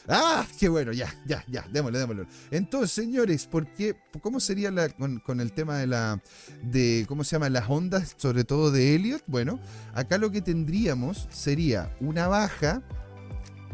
[0.07, 2.25] Ah, qué bueno, ya, ya, ya, démosle, démosle.
[2.49, 6.19] Entonces, señores, ¿por qué, ¿cómo sería con, el tema de la,
[6.63, 7.49] de, ¿cómo se llama?
[7.49, 9.21] Las ondas, sobre todo de Elliot.
[9.27, 9.59] Bueno,
[9.93, 12.81] acá lo que tendríamos sería una baja,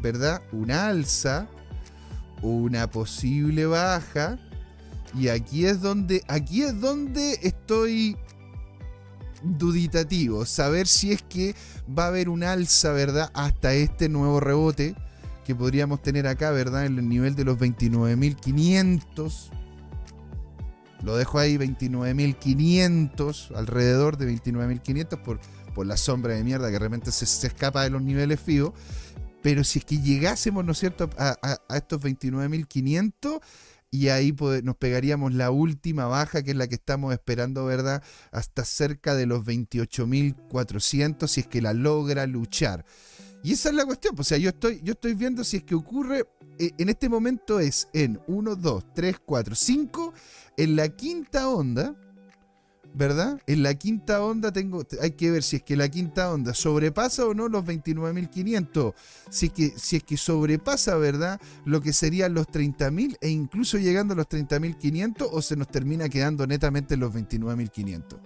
[0.01, 0.41] ¿verdad?
[0.51, 1.47] Una alza,
[2.41, 4.37] una posible baja,
[5.17, 8.17] y aquí es donde, aquí es donde estoy
[9.43, 11.55] duditativo, saber si es que
[11.87, 13.29] va a haber un alza, ¿verdad?
[13.33, 14.95] Hasta este nuevo rebote
[15.45, 16.85] que podríamos tener acá, ¿verdad?
[16.85, 19.51] En el nivel de los 29.500.
[21.03, 25.39] Lo dejo ahí, 29.500, alrededor de 29.500 por,
[25.75, 28.73] por la sombra de mierda que realmente se, se escapa de los niveles FIO.
[29.43, 33.39] Pero si es que llegásemos, ¿no es cierto?, a, a, a estos 29.500
[33.95, 38.03] y ahí nos pegaríamos la última baja, que es la que estamos esperando, ¿verdad?
[38.31, 42.85] Hasta cerca de los 28.400, si es que la logra luchar.
[43.43, 45.63] Y esa es la cuestión, pues, o sea, yo estoy, yo estoy viendo si es
[45.63, 46.25] que ocurre,
[46.57, 50.13] eh, en este momento es en 1, 2, 3, 4, 5,
[50.57, 51.95] en la quinta onda,
[52.95, 53.41] ¿verdad?
[53.45, 57.25] En la quinta onda tengo, hay que ver si es que la quinta onda sobrepasa
[57.25, 58.93] o no los 29.500.
[59.29, 61.41] Si, es que, si es que sobrepasa, ¿verdad?
[61.65, 66.07] Lo que serían los 30.000 e incluso llegando a los 30.500 o se nos termina
[66.07, 68.17] quedando netamente en los 29.500.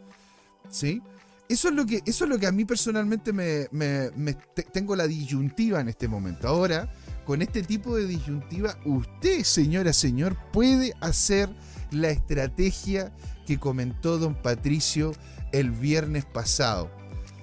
[0.70, 1.02] ¿Sí?
[1.50, 3.68] Eso es, lo que, eso es lo que a mí personalmente me,
[4.72, 6.48] tengo la disyuntiva en este momento.
[6.48, 6.94] Ahora,
[7.26, 11.50] con este tipo de disyuntiva, usted, señora, señor, puede hacer
[11.90, 13.12] la estrategia
[13.50, 15.12] que comentó don Patricio
[15.52, 16.92] el viernes pasado.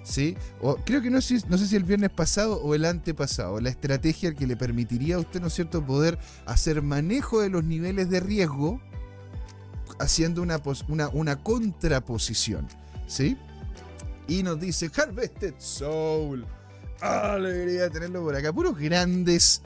[0.04, 0.36] ¿Sí?
[0.60, 4.46] O, creo que no sé, si el viernes pasado o el antepasado, la estrategia que
[4.46, 6.16] le permitiría a usted, ¿no es cierto?, poder
[6.46, 8.80] hacer manejo de los niveles de riesgo
[9.98, 12.68] haciendo una, una, una contraposición,
[13.08, 13.36] ¿sí?
[14.28, 16.46] Y nos dice Harvested Soul.
[17.00, 18.52] Alegría tenerlo por acá.
[18.52, 19.60] Puros grandes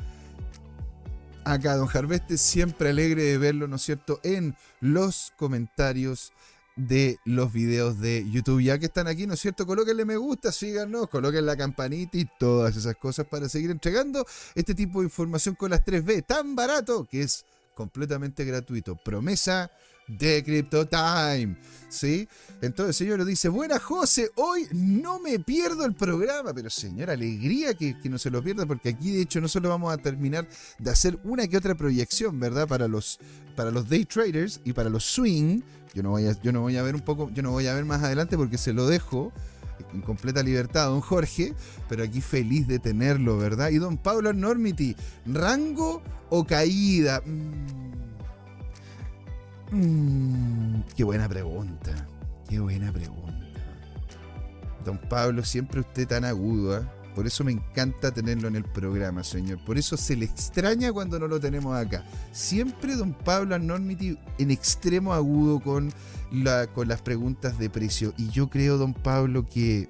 [1.45, 6.33] acá, don Harveste, siempre alegre de verlo, ¿no es cierto?, en los comentarios
[6.77, 8.63] de los videos de YouTube.
[8.63, 9.67] Ya que están aquí, ¿no es cierto?
[9.67, 14.75] Colóquenle me gusta, síganos, coloquen la campanita y todas esas cosas para seguir entregando este
[14.75, 18.97] tipo de información con las 3B tan barato que es completamente gratuito.
[18.97, 19.71] Promesa
[20.19, 21.57] de Crypto Time.
[21.89, 22.29] ¿Sí?
[22.63, 27.75] Entonces el señor dice, buena José, hoy no me pierdo el programa, pero señor, alegría
[27.75, 30.47] que, no se lo pierda, porque aquí de hecho no solo vamos a terminar
[30.79, 32.69] de hacer una que otra proyección, ¿verdad?
[32.69, 33.19] Para los,
[33.57, 35.63] para los day traders y para los swing.
[35.95, 37.75] Yo no voy a, yo no voy a ver un poco, yo no voy a
[37.75, 39.33] ver más adelante porque se lo dejo
[39.93, 41.55] en completa libertad don Jorge,
[41.89, 43.71] pero aquí feliz de tenerlo, ¿verdad?
[43.71, 44.95] Y don Pablo Normity,
[45.27, 47.23] rango o caída.
[47.25, 48.10] Mm,
[49.71, 52.07] Mm, qué buena pregunta.
[52.49, 53.21] Qué buena pregunta.
[54.85, 56.83] Don Pablo, siempre usted tan agudo, ¿eh?
[57.15, 59.59] Por eso me encanta tenerlo en el programa, señor.
[59.65, 62.05] Por eso se le extraña cuando no lo tenemos acá.
[62.33, 65.93] Siempre don Pablo en extremo agudo con
[66.31, 68.15] las preguntas de precio.
[68.17, 69.89] Y yo creo, don Pablo, que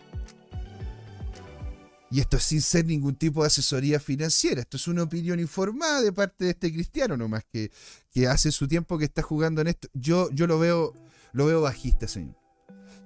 [2.10, 4.62] y esto sin ser ningún tipo de asesoría financiera.
[4.62, 7.70] Esto es una opinión informada de parte de este cristiano nomás que,
[8.10, 9.88] que hace su tiempo que está jugando en esto.
[9.94, 10.92] Yo, yo lo veo,
[11.32, 12.36] lo veo bajista, señor.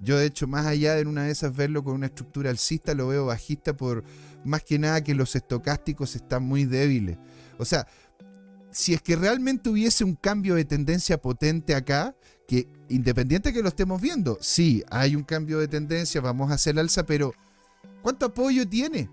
[0.00, 3.08] Yo, de hecho, más allá de una de esas verlo con una estructura alcista, lo
[3.08, 4.04] veo bajista por
[4.44, 7.18] más que nada que los estocásticos están muy débiles.
[7.58, 7.86] O sea,
[8.70, 12.16] si es que realmente hubiese un cambio de tendencia potente acá,
[12.48, 16.54] que independiente de que lo estemos viendo, sí, hay un cambio de tendencia, vamos a
[16.54, 17.32] hacer alza, pero
[18.04, 19.08] ¿Cuánto apoyo tiene?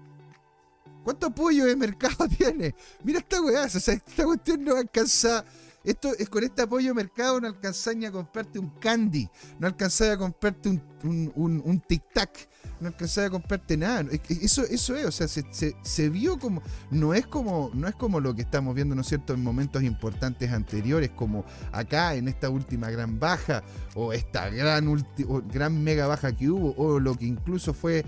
[1.06, 2.76] ¿Cuánto apoyo de mercado tiene?
[3.06, 5.46] Mira esta weá, o sea, esta cuestión no alcanza.
[5.82, 9.28] Esto es con este apoyo de mercado no alcanzáis ni a comprarte un candy,
[9.58, 12.48] no alcanzáis a comprarte un, un, tic-tac,
[12.82, 14.06] no alcanzáis a comprarte nada.
[14.28, 15.46] Eso, eso es, o sea, se,
[15.82, 16.62] se, vio como.
[16.92, 17.72] No es como.
[17.74, 21.46] No es como lo que estamos viendo, ¿no es cierto?, en momentos importantes anteriores, como
[21.72, 23.64] acá, en esta última gran baja,
[23.96, 28.06] o esta gran, o gran mega baja que hubo, o lo que incluso fue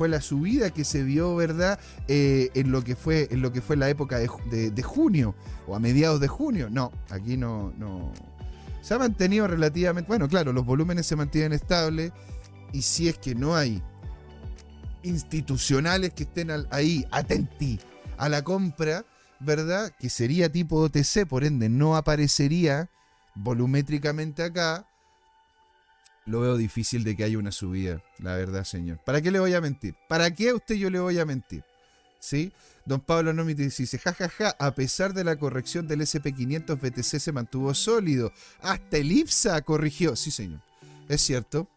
[0.00, 1.78] fue la subida que se vio, ¿verdad?
[2.08, 5.34] Eh, en, lo que fue, en lo que fue la época de, de, junio
[5.66, 6.70] o a mediados de junio.
[6.70, 8.10] No, aquí no, no.
[8.80, 10.08] Se ha mantenido relativamente.
[10.08, 12.12] Bueno, claro, los volúmenes se mantienen estables
[12.72, 13.82] y si es que no hay
[15.02, 17.78] institucionales que estén ahí, atenti
[18.16, 19.04] a la compra,
[19.38, 19.92] ¿verdad?
[19.98, 22.88] Que sería tipo OTC, por ende no aparecería
[23.34, 24.86] volumétricamente acá
[26.30, 28.98] lo veo difícil de que haya una subida, la verdad, señor.
[29.04, 29.94] ¿Para qué le voy a mentir?
[30.08, 31.64] ¿Para qué a usted yo le voy a mentir?
[32.20, 32.52] ¿Sí?
[32.84, 37.74] Don Pablo Nomi dice, jajaja, a pesar de la corrección del SP500, BTC se mantuvo
[37.74, 38.32] sólido.
[38.60, 40.16] Hasta el IPSA corrigió.
[40.16, 40.60] Sí, señor.
[41.08, 41.68] Es cierto,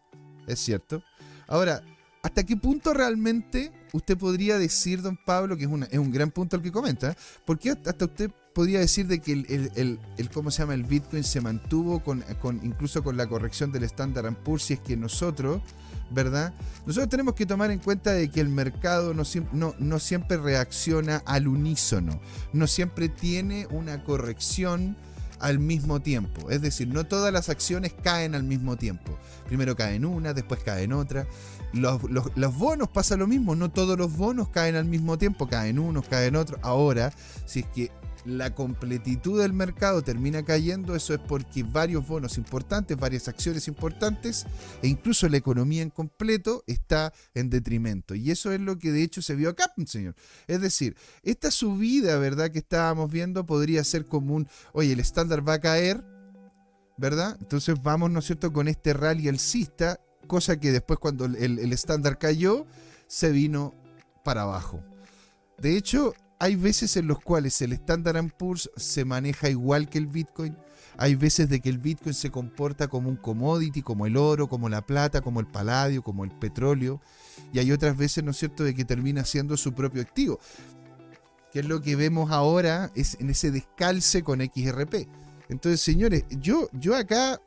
[0.46, 1.02] es cierto.
[1.46, 1.82] Ahora,
[2.22, 6.56] ¿hasta qué punto realmente usted podría decir, don Pablo, que es, es un gran punto
[6.56, 7.16] el que comenta?
[7.44, 10.74] ¿Por qué hasta usted podría decir de que el, el, ¿cómo se llama?
[10.74, 14.80] el Bitcoin se mantuvo con, con, incluso con la corrección del Standard Poor's si es
[14.80, 15.60] que nosotros,
[16.10, 16.54] ¿verdad?
[16.86, 21.22] Nosotros tenemos que tomar en cuenta de que el mercado no, no, no siempre reacciona
[21.26, 22.20] al unísono,
[22.52, 24.96] no siempre tiene una corrección
[25.40, 26.48] al mismo tiempo.
[26.48, 29.18] Es decir, no todas las acciones caen al mismo tiempo.
[29.46, 31.26] Primero caen una, después caen otra.
[31.72, 35.48] Los, los, los, bonos pasa lo mismo, no todos los bonos caen al mismo tiempo,
[35.48, 36.60] caen unos, caen otros.
[36.62, 37.12] Ahora,
[37.46, 37.90] si es que
[38.24, 44.46] la completitud del mercado termina cayendo, eso es porque varios bonos importantes, varias acciones importantes
[44.82, 48.14] e incluso la economía en completo está en detrimento.
[48.14, 50.14] Y eso es lo que de hecho se vio acá, señor.
[50.46, 55.46] Es decir, esta subida, ¿verdad?, que estábamos viendo podría ser como un, oye, el estándar
[55.46, 56.02] va a caer,
[56.96, 57.36] ¿verdad?
[57.40, 62.18] Entonces vamos, ¿no es cierto?, con este rally alcista, cosa que después cuando el estándar
[62.18, 62.66] cayó,
[63.06, 63.74] se vino
[64.24, 64.82] para abajo.
[65.58, 70.06] De hecho, hay veces en los cuales el Standard Poor's se maneja igual que el
[70.06, 70.56] Bitcoin.
[70.96, 74.68] Hay veces de que el Bitcoin se comporta como un commodity, como el oro, como
[74.68, 77.00] la plata, como el paladio, como el petróleo.
[77.52, 80.38] Y hay otras veces, ¿no es cierto?, de que termina siendo su propio activo.
[81.52, 85.08] Que es lo que vemos ahora es en ese descalce con XRP.
[85.48, 87.40] Entonces, señores, yo, yo acá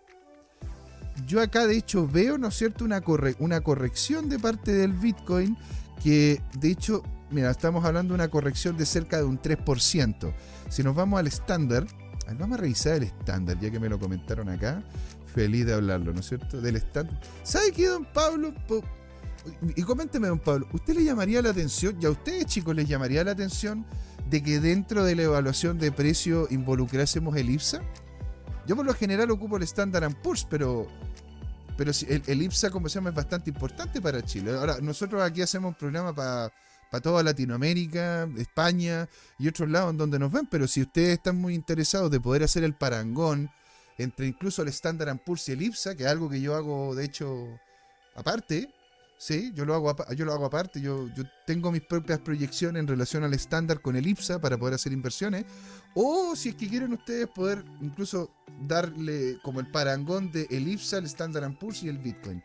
[1.25, 3.01] yo acá de hecho veo, ¿no es cierto?, una,
[3.39, 5.57] una corrección de parte del Bitcoin
[6.03, 10.33] que de hecho mira, estamos hablando de una corrección de cerca de un 3%.
[10.69, 11.85] Si nos vamos al estándar,
[12.37, 14.83] vamos a revisar el estándar, ya que me lo comentaron acá.
[15.33, 16.61] Feliz de hablarlo, ¿no es cierto?
[16.61, 17.19] Del estándar.
[17.43, 18.53] ¿Sabe qué, don Pablo?
[19.75, 23.23] Y coménteme, don Pablo, ¿usted le llamaría la atención, y a ustedes chicos les llamaría
[23.23, 23.85] la atención,
[24.29, 27.81] de que dentro de la evaluación de precio involucrásemos el IPSA?
[28.65, 30.87] Yo por lo general ocupo el Standard Poor's, pero
[31.77, 34.51] pero el, el, IPSA, como se llama, es bastante importante para Chile.
[34.55, 36.51] Ahora, nosotros aquí hacemos un programa para
[36.89, 41.35] para toda Latinoamérica, España y otros lados en donde nos ven, pero si ustedes están
[41.35, 43.49] muy interesados de poder hacer el parangón
[43.97, 47.05] entre incluso el Standard Poor's y el IPSA, que es algo que yo hago de
[47.05, 47.47] hecho
[48.15, 48.73] aparte,
[49.17, 52.87] sí, yo lo hago, yo lo hago aparte, yo, yo tengo mis propias proyecciones en
[52.87, 55.45] relación al estándar con el IPSA para poder hacer inversiones,
[55.95, 60.99] o si es que quieren ustedes poder incluso darle como el parangón de el IPSA,
[60.99, 62.43] el Standard y el Bitcoin.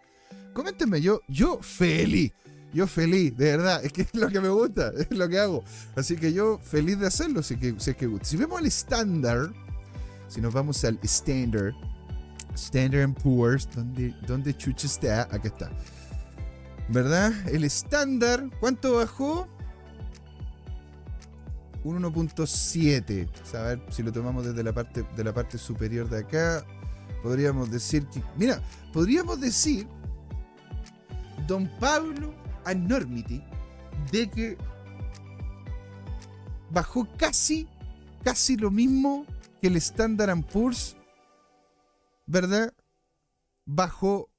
[0.53, 2.33] Coméntenme, yo, yo feliz
[2.73, 5.65] yo feliz, de verdad, es que es lo que me gusta, es lo que hago.
[5.95, 8.27] Así que yo feliz de hacerlo, si, que, si que gusta.
[8.27, 9.53] Si vemos el estándar,
[10.29, 11.75] si nos vamos al standard,
[12.55, 15.23] Standard Poor's, ¿dónde, ¿dónde chucha está?
[15.23, 15.71] Acá está.
[16.89, 17.33] ¿Verdad?
[17.49, 19.49] El estándar, ¿cuánto bajó?
[21.85, 23.29] Un 1.7.
[23.55, 26.65] A ver si lo tomamos desde la parte, de la parte superior de acá.
[27.23, 28.07] Podríamos decir.
[28.37, 28.61] Mira,
[28.93, 29.87] podríamos decir.
[31.47, 33.43] Don Pablo enormity
[34.11, 34.59] de que
[36.71, 37.69] bajó casi,
[38.25, 39.27] casi lo mismo
[39.61, 40.97] que el Standard Poor's,
[42.27, 42.73] ¿verdad?
[43.65, 44.31] Bajó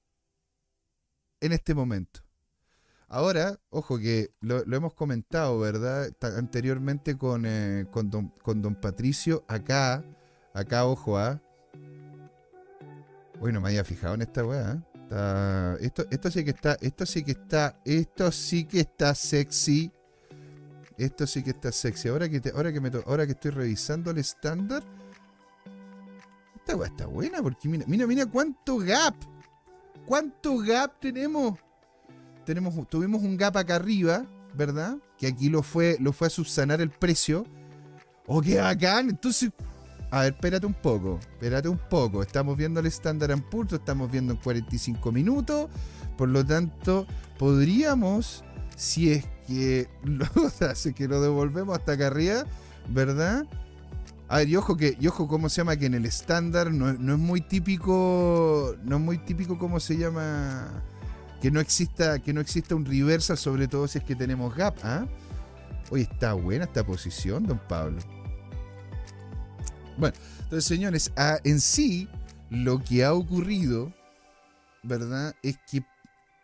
[1.40, 2.22] en este momento.
[3.08, 6.12] Ahora, ojo que lo, hemos comentado, ¿verdad?
[6.36, 10.04] Anteriormente con, eh, con, don, Patricio, acá,
[10.54, 11.40] acá, ojo, ¿ah?
[13.40, 14.93] Bueno, me había fijado en esta weá, ¿eh?
[15.80, 16.78] Esto, esto sí que está.
[16.82, 17.80] Esto sí que está.
[17.86, 19.92] Esto sí que está sexy.
[20.98, 22.10] Esto sí que está sexy.
[22.10, 24.84] Ahora que, ahora que, ahora que estoy revisando el estándar.
[26.56, 29.16] Esta weá está buena porque mira, mira, mira cuánto gap.
[30.06, 31.60] ¿Cuánto gap tenemos?
[32.46, 34.98] Tenemos, tuvimos un gap acá arriba, ¿verdad?
[35.18, 37.46] Que aquí lo fue, lo fue a subsanar el precio.
[38.26, 39.10] ¡Oh, qué bacán!
[39.10, 39.52] Entonces,
[40.14, 42.22] a ver, espérate un poco, espérate un poco.
[42.22, 45.72] Estamos viendo el Standard Poor's, lo estamos viendo en 45 minutos.
[46.16, 47.08] Por lo tanto,
[47.40, 48.44] podríamos,
[48.76, 50.28] si es que lo,
[50.96, 52.46] que lo devolvemos hasta acá arriba,
[52.90, 53.48] ¿verdad?
[54.28, 55.78] A ver, y ojo que, y ojo, ¿cómo se llama?
[55.78, 58.76] Que en el estándar no, es muy típico.
[58.84, 60.84] No es muy típico cómo se llama.
[61.42, 64.76] Que no exista, que no exista un reversal, sobre todo si es que tenemos gap,
[64.84, 65.08] ¿ah?
[65.90, 67.98] Oye, está buena esta posición, don Pablo.
[69.98, 71.12] Bueno, entonces, señores,
[71.44, 72.08] en sí,
[72.50, 73.94] lo que ha ocurrido,
[74.84, 75.36] ¿verdad?
[75.42, 75.84] Es que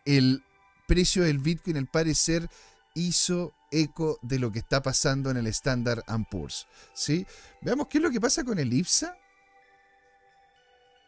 [0.05, 0.43] el
[0.87, 2.49] precio del Bitcoin, al parecer,
[2.95, 6.67] hizo eco de lo que está pasando en el Standard Poor's.
[6.93, 7.25] ¿sí?
[7.61, 9.15] Veamos qué es lo que pasa con el IPSA.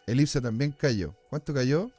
[0.08, 1.16] El IPSA también cayó.
[1.30, 1.92] ¿Cuánto cayó?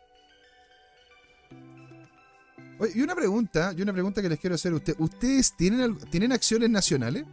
[2.94, 4.98] y una pregunta, y una pregunta que les quiero hacer a ustedes.
[4.98, 7.24] ¿Ustedes tienen, tienen acciones nacionales?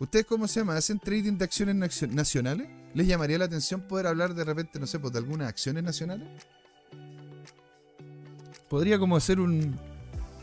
[0.00, 0.76] ¿Ustedes cómo se llama?
[0.76, 1.76] ¿Hacen trading de acciones
[2.08, 2.68] nacionales?
[2.94, 6.26] ¿Les llamaría la atención poder hablar de repente, no sé, pues, de algunas acciones nacionales?
[8.70, 9.78] Podría como hacer un,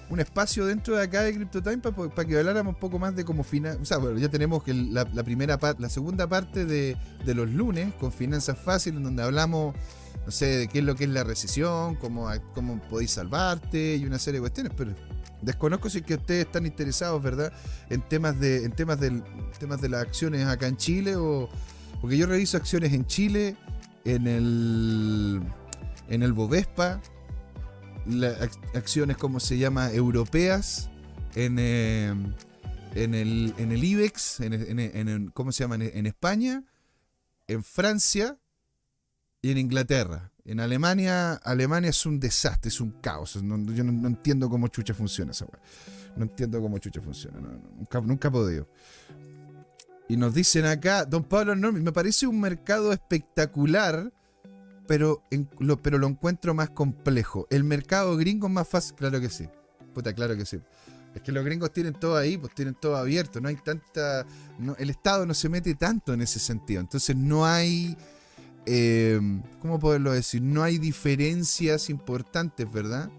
[0.10, 3.44] un espacio dentro de acá de CryptoTime para que habláramos un poco más de cómo
[3.44, 3.82] finanzas.
[3.82, 6.96] O sea, bueno, ya tenemos que la, primera parte, la segunda parte de,
[7.26, 9.76] los lunes con Finanzas Fáciles, en donde hablamos,
[10.26, 14.06] no sé, de qué es lo que es la recesión, cómo, cómo podéis salvarte y
[14.06, 14.94] una serie de cuestiones, pero
[15.42, 17.54] desconozco si es que ustedes están interesados, ¿verdad?
[17.90, 19.24] En temas de, en temas del,
[19.60, 21.50] temas de las acciones acá en Chile o.
[22.02, 23.56] Porque yo reviso acciones en Chile,
[24.06, 25.42] en el.
[26.10, 27.02] en el Bovespa
[28.74, 30.90] acciones, como se llama, europeas
[31.36, 32.14] en, eh,
[32.96, 35.76] en, el, en el IBEX, en, ¿cómo se llama?
[35.76, 36.64] En, España,
[37.48, 38.38] en Francia
[39.42, 40.32] y en Inglaterra.
[40.46, 43.34] En Alemania, Alemania es un desastre, es un caos.
[43.34, 45.46] yo no, entiendo cómo chucha funciona esa
[46.16, 47.40] No entiendo cómo chucha funciona.
[48.04, 48.68] nunca, he podido.
[50.08, 54.12] Y nos dicen acá, don Pablo me parece un mercado espectacular
[54.88, 55.22] pero,
[55.60, 57.46] lo, pero lo encuentro más complejo.
[57.50, 59.48] El mercado gringo es más fácil, claro que sí.
[59.94, 60.60] Puta, claro que sí.
[61.14, 63.42] Es que los gringos tienen todo ahí, pues tienen todo abierto.
[63.42, 64.26] No hay tanta.
[64.78, 66.80] el Estado no se mete tanto en ese sentido.
[66.80, 67.98] Entonces no hay.
[68.70, 69.18] Eh,
[69.62, 70.42] ¿Cómo poderlo decir?
[70.42, 73.10] No hay diferencias importantes, ¿verdad?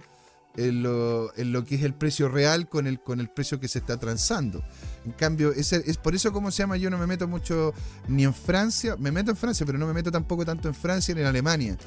[0.59, 3.67] En lo, en lo, que es el precio real con el, con el precio que
[3.67, 4.63] se está transando.
[5.07, 7.73] En cambio, es, es por eso como se llama, yo no me meto mucho
[8.09, 11.15] ni en Francia, me meto en Francia, pero no me meto tampoco tanto en Francia
[11.15, 11.79] ni en Alemania.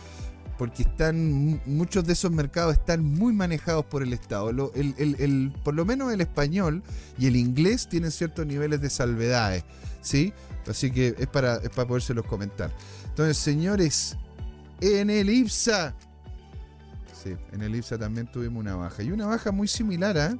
[0.57, 4.49] Porque están, muchos de esos mercados están muy manejados por el Estado.
[4.73, 6.81] el, por lo menos el español
[7.19, 9.63] y el inglés tienen ciertos niveles de salvedades.
[10.01, 10.33] ¿sí?
[10.67, 12.71] Así que es para, es para podérselos comentar.
[13.11, 14.17] Entonces, señores,
[14.79, 15.93] en el IPSA.
[17.13, 19.03] Sí, en el IPSA también tuvimos una baja.
[19.03, 20.35] Y una baja muy similar a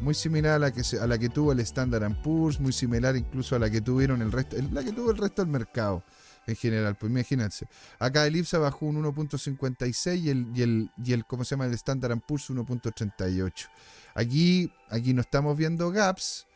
[0.00, 3.56] muy similar a la que a la que tuvo el Standard Poor's, muy similar incluso
[3.56, 6.02] a la que tuvieron el resto, la que tuvo el resto del mercado
[6.46, 6.96] en general.
[6.96, 7.66] Pues imagínense,
[7.98, 11.66] acá el IPSA bajó un 1.56 y el, y el, y el, ¿cómo se llama?
[11.66, 13.68] El Standard Poor's 1.38.
[14.14, 16.46] Aquí, aquí no estamos viendo gaps.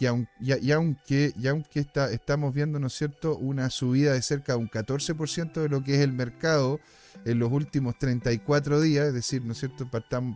[0.00, 1.34] Y, aunque,
[1.74, 5.84] está, estamos viendo, ¿no es cierto?, una subida de cerca de un 14% de lo
[5.84, 6.80] que es el mercado
[7.26, 9.90] en los últimos 34 días, es decir, ¿no es cierto?,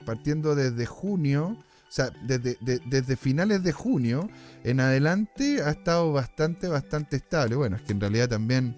[0.04, 1.56] partiendo desde junio,
[1.88, 4.28] o sea, desde, finales de junio
[4.64, 7.56] en adelante ha estado bastante, bastante estable.
[7.56, 8.76] Bueno, es que en realidad también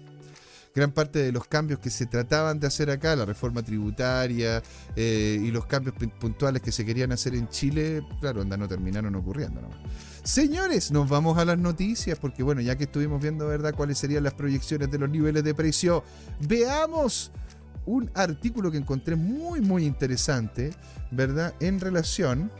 [0.73, 4.61] gran parte de los cambios que se trataban de hacer acá, la reforma tributaria
[4.95, 9.15] eh, y los cambios puntuales que se querían hacer en Chile, claro, anda, no terminaron
[9.15, 9.61] ocurriendo.
[10.27, 14.25] Señores, nos vamos a las noticias porque bueno, ya que estuvimos viendo, ¿verdad?, cuáles serían
[14.25, 16.03] las proyecciones de los niveles de precio,
[16.41, 17.31] veamos
[17.85, 20.71] un artículo que encontré muy, muy interesante,
[21.11, 22.51] ¿verdad?, en relación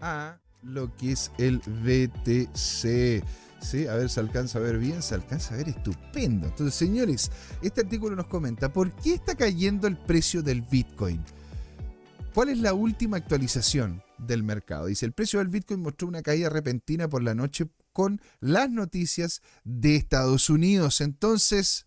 [0.00, 3.24] a lo que es el BTC.
[3.62, 3.86] ¿Sí?
[3.86, 6.48] A ver, se alcanza a ver bien, se alcanza a ver estupendo.
[6.48, 7.30] Entonces, señores,
[7.62, 11.22] este artículo nos comenta por qué está cayendo el precio del Bitcoin.
[12.34, 14.86] ¿Cuál es la última actualización del mercado?
[14.86, 19.42] Dice, el precio del Bitcoin mostró una caída repentina por la noche con las noticias
[19.64, 21.00] de Estados Unidos.
[21.00, 21.86] Entonces,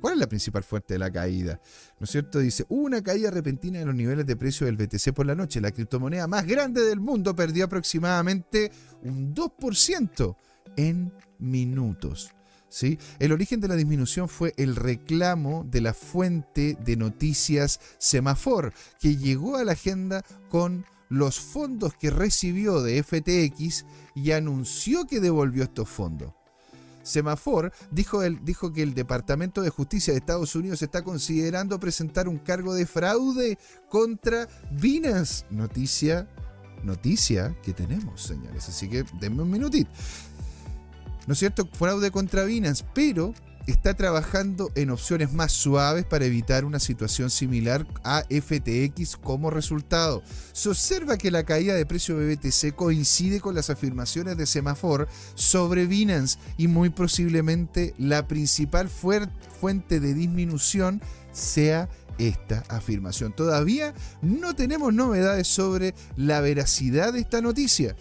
[0.00, 1.60] ¿Cuál es la principal fuente de la caída?
[2.00, 2.40] ¿No es cierto?
[2.40, 5.60] Dice, hubo una caída repentina en los niveles de precio del BTC por la noche.
[5.60, 10.36] La criptomoneda más grande del mundo perdió aproximadamente un 2%
[10.76, 12.32] en minutos.
[12.68, 12.98] ¿Sí?
[13.20, 19.16] El origen de la disminución fue el reclamo de la fuente de noticias Semafor, que
[19.16, 20.84] llegó a la agenda con
[21.14, 23.84] los fondos que recibió de FTX
[24.14, 26.32] y anunció que devolvió estos fondos.
[27.02, 32.38] Semafor dijo, dijo que el Departamento de Justicia de Estados Unidos está considerando presentar un
[32.38, 33.58] cargo de fraude
[33.88, 35.44] contra Binance.
[35.50, 36.28] Noticia
[36.84, 38.68] noticia que tenemos, señores.
[38.68, 39.90] Así que denme un minutito.
[41.26, 41.66] ¿No es cierto?
[41.72, 43.34] Fraude contra Binance, pero
[43.66, 50.22] está trabajando en opciones más suaves para evitar una situación similar a FTX como resultado.
[50.52, 52.38] Se observa que la caída de precio de
[52.74, 60.14] coincide con las afirmaciones de Semafor sobre Binance y muy posiblemente la principal fuente de
[60.14, 61.00] disminución
[61.32, 61.88] sea
[62.18, 63.34] esta afirmación.
[63.34, 67.96] Todavía no tenemos novedades sobre la veracidad de esta noticia.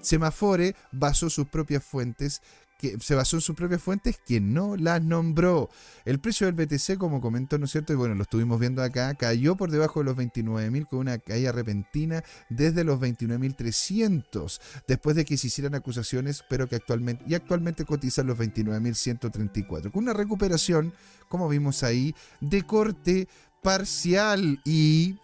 [0.00, 2.40] Semafore basó sus propias fuentes
[2.78, 5.68] que se basó en sus propias fuentes, que no las nombró.
[6.04, 7.92] El precio del BTC, como comentó, ¿no es cierto?
[7.92, 11.52] Y bueno, lo estuvimos viendo acá, cayó por debajo de los 29.000 con una caída
[11.52, 17.84] repentina desde los 29.300, después de que se hicieran acusaciones, pero que actualmente, y actualmente
[17.84, 20.94] cotizan los 29.134, con una recuperación,
[21.28, 23.28] como vimos ahí, de corte
[23.62, 25.16] parcial y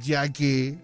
[0.00, 0.78] ya que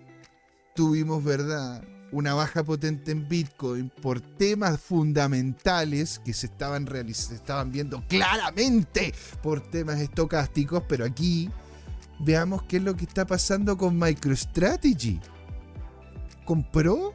[0.75, 1.85] tuvimos, ¿verdad?
[2.13, 9.15] Una baja potente en Bitcoin por temas fundamentales que se estaban, se estaban viendo claramente
[9.43, 11.51] por temas estocásticos, pero aquí
[12.21, 15.21] veamos qué es lo que está pasando con MicroStrategy.
[16.45, 17.15] ¿Compró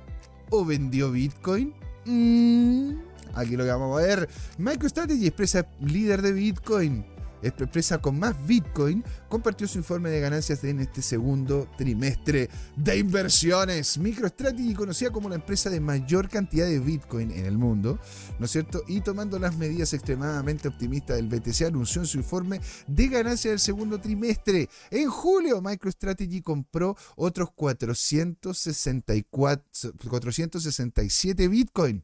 [0.50, 1.74] o vendió Bitcoin?
[2.06, 2.94] Mm,
[3.36, 4.30] aquí lo que vamos a ver.
[4.58, 10.80] MicroStrategy, expresa líder de Bitcoin empresa con más Bitcoin, compartió su informe de ganancias en
[10.80, 13.98] este segundo trimestre de inversiones.
[13.98, 18.00] MicroStrategy, conocida como la empresa de mayor cantidad de Bitcoin en el mundo,
[18.40, 18.84] ¿no es cierto?
[18.88, 23.60] Y tomando las medidas extremadamente optimistas del BTC, anunció en su informe de ganancias del
[23.60, 24.70] segundo trimestre.
[24.92, 29.64] En julio, MicroStrategy compró otros 464,
[30.10, 32.04] 467 Bitcoin.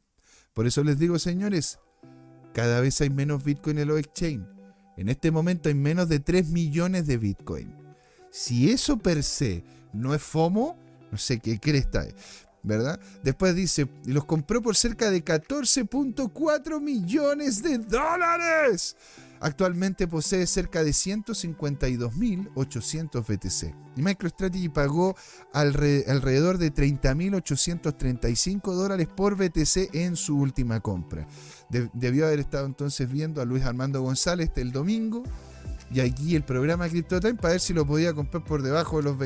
[0.52, 1.78] Por eso les digo, señores,
[2.52, 4.53] cada vez hay menos Bitcoin en los exchange.
[4.96, 7.74] En este momento hay menos de 3 millones de Bitcoin.
[8.30, 10.76] Si eso per se no es FOMO,
[11.10, 12.14] no sé qué cresta es.
[12.64, 12.98] ¿verdad?
[13.22, 18.96] Después dice, los compró por cerca de 14.4 millones de dólares.
[19.44, 23.74] Actualmente posee cerca de 152.800 BTC.
[23.94, 25.14] Y MicroStrategy pagó
[25.52, 31.26] alrededor de 30.835 dólares por BTC en su última compra.
[31.68, 35.22] debió haber estado entonces viendo a Luis Armando González el domingo
[35.92, 39.16] y aquí el programa CryptoTime para ver si lo podía comprar por debajo de los,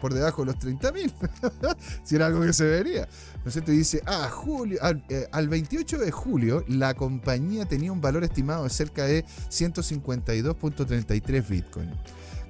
[0.00, 1.12] por debajo de los 30 mil.
[2.04, 3.08] si era algo que se vería.
[3.42, 3.72] ¿No es cierto?
[3.72, 4.78] Y dice, ah, julio,
[5.08, 11.48] eh, al, 28 de julio la compañía tenía un valor estimado de cerca de 152.33
[11.48, 11.90] Bitcoin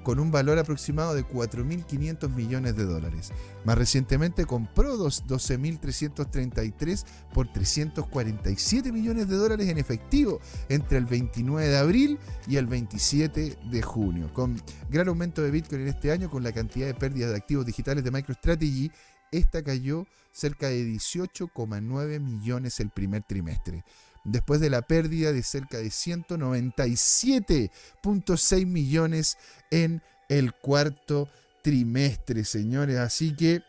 [0.05, 3.33] con un valor aproximado de 4.500 millones de dólares.
[3.65, 11.77] Más recientemente compró 12.333 por 347 millones de dólares en efectivo entre el 29 de
[11.77, 14.33] abril y el 27 de junio.
[14.33, 17.67] Con gran aumento de Bitcoin en este año, con la cantidad de pérdidas de activos
[17.67, 18.93] digitales de MicroStrategy,
[19.33, 23.85] esta cayó cerca de 18,9 millones el primer trimestre
[24.25, 29.39] después de la pérdida de cerca de 197.6 millones
[29.71, 31.31] en el cuarto
[31.63, 32.99] trimestre, señores.
[32.99, 33.63] Así que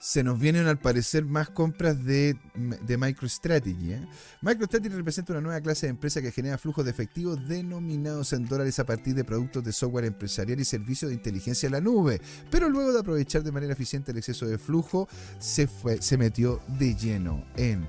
[0.00, 3.92] se nos vienen al parecer más compras de, MicroStrategy.
[3.92, 4.08] ¿eh?
[4.40, 8.78] MicroStrategy representa una nueva clase de empresa que genera flujos de efectivo denominados en dólares
[8.78, 12.20] a partir de productos de software empresarial y servicios de inteligencia en la nube.
[12.50, 15.06] Pero luego de aprovechar de manera eficiente el exceso de flujo,
[15.38, 17.86] se, fue, se metió de lleno en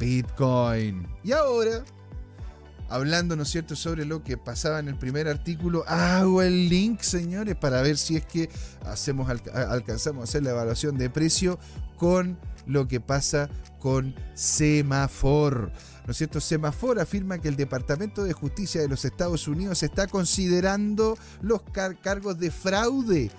[0.00, 1.06] Bitcoin.
[1.22, 1.84] Y ahora
[2.92, 5.84] hablando, ¿no es cierto?, sobre lo que pasaba en el primer artículo.
[5.88, 8.50] Hago el link, señores, para ver si es que
[8.84, 11.58] hacemos, alcanzamos a hacer la evaluación de precio
[11.96, 15.72] con lo que pasa con Semafor.
[16.06, 16.40] ¿No es cierto?
[16.40, 21.62] Semafor afirma que el Departamento de Justicia de los Estados Unidos está considerando los
[22.02, 23.30] cargos de fraude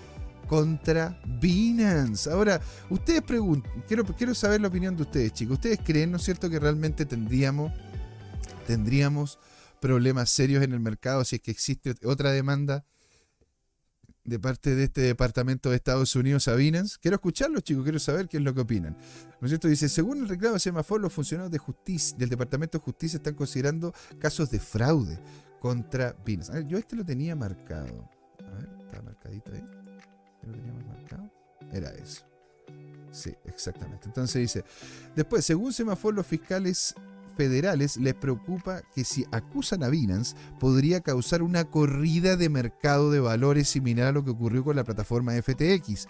[0.48, 2.30] contra Binance.
[2.30, 5.54] Ahora, ustedes preguntan, quiero, quiero saber la opinión de ustedes, chicos.
[5.54, 7.72] ¿Ustedes creen, no es cierto, que realmente tendríamos
[8.66, 9.38] tendríamos
[9.80, 12.84] problemas serios en el mercado si es que existe otra demanda
[14.24, 16.96] de parte de este departamento de Estados Unidos a Binance.
[17.00, 18.96] Quiero escucharlos, chicos, quiero saber qué es lo que opinan.
[19.40, 19.68] ¿No es cierto?
[19.68, 23.34] Dice, según el reclamo de Semafor, los funcionarios de justicia, del Departamento de Justicia están
[23.34, 25.18] considerando casos de fraude
[25.60, 26.64] contra Binance.
[26.66, 28.08] yo este lo tenía marcado.
[28.38, 29.64] A ver, está marcadito ahí.
[30.46, 31.30] ¿Lo teníamos marcado?
[31.72, 32.24] Era eso.
[33.10, 34.06] Sí, exactamente.
[34.06, 34.64] Entonces dice,
[35.14, 36.94] después, según Semafor, los fiscales
[37.36, 43.20] federales les preocupa que si acusan a Binance podría causar una corrida de mercado de
[43.20, 46.06] valores similar a lo que ocurrió con la plataforma FTX.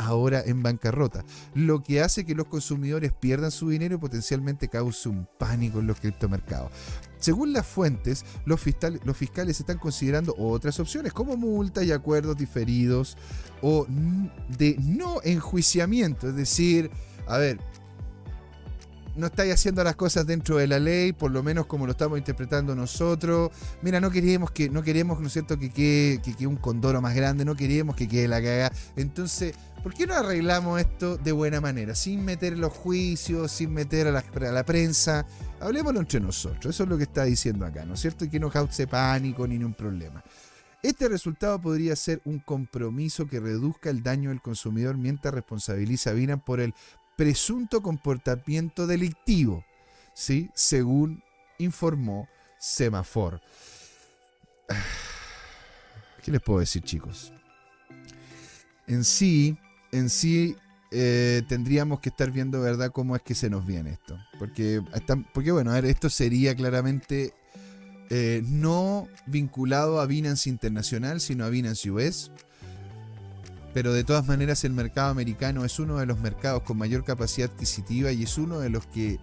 [0.00, 1.24] ahora en bancarrota,
[1.54, 5.88] lo que hace que los consumidores pierdan su dinero y potencialmente cause un pánico en
[5.88, 6.70] los criptomercados.
[7.18, 12.36] Según las fuentes, los, fiscales, los fiscales están considerando otras opciones como multas y acuerdos
[12.36, 13.16] diferidos
[13.60, 13.86] o
[14.56, 16.92] de no enjuiciamiento, es decir,
[17.26, 17.58] a ver,
[19.18, 22.18] no estáis haciendo las cosas dentro de la ley, por lo menos como lo estamos
[22.18, 23.50] interpretando nosotros.
[23.82, 27.14] Mira, no queríamos que, no queremos, ¿no es cierto?, que quede, que un condoro más
[27.14, 28.72] grande, no queríamos que quede la caga.
[28.96, 31.94] Entonces, ¿por qué no arreglamos esto de buena manera?
[31.94, 35.26] Sin meter los juicios, sin meter a la, a la prensa.
[35.60, 36.74] Hablemoslo entre nosotros.
[36.74, 38.24] Eso es lo que está diciendo acá, ¿no es cierto?
[38.24, 40.22] Y que no cause pánico ni ningún problema.
[40.80, 46.12] Este resultado podría ser un compromiso que reduzca el daño del consumidor mientras responsabiliza a
[46.12, 46.72] Binance por el
[47.18, 49.64] presunto comportamiento delictivo,
[50.14, 50.50] ¿sí?
[50.54, 51.24] según
[51.58, 52.28] informó
[52.60, 53.40] Semafor.
[56.24, 57.32] ¿Qué les puedo decir, chicos?
[58.86, 59.58] En sí,
[59.90, 60.54] en sí,
[60.92, 64.16] eh, tendríamos que estar viendo, ¿verdad?, cómo es que se nos viene esto.
[64.38, 64.80] Porque,
[65.34, 67.34] porque bueno, a ver, esto sería claramente
[68.10, 72.30] eh, no vinculado a Binance Internacional, sino a Binance US
[73.74, 77.50] pero de todas maneras el mercado americano es uno de los mercados con mayor capacidad
[77.50, 79.18] adquisitiva y es uno de los que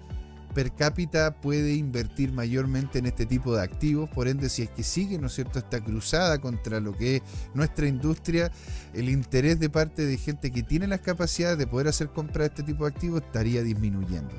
[0.55, 4.83] per cápita puede invertir mayormente en este tipo de activos, por ende si es que
[4.83, 7.21] sigue, ¿no es cierto?, esta cruzada contra lo que es
[7.53, 8.49] nuestra industria,
[8.93, 12.47] el interés de parte de gente que tiene las capacidades de poder hacer compra de
[12.47, 14.33] este tipo de activos estaría disminuyendo.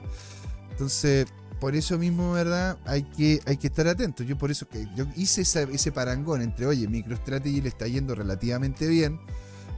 [0.70, 1.26] Entonces,
[1.60, 2.78] por eso mismo, ¿verdad?
[2.86, 4.26] Hay que, hay que estar atentos.
[4.26, 8.86] Yo por eso que yo hice ese parangón entre, oye, MicroStrategy le está yendo relativamente
[8.86, 9.18] bien,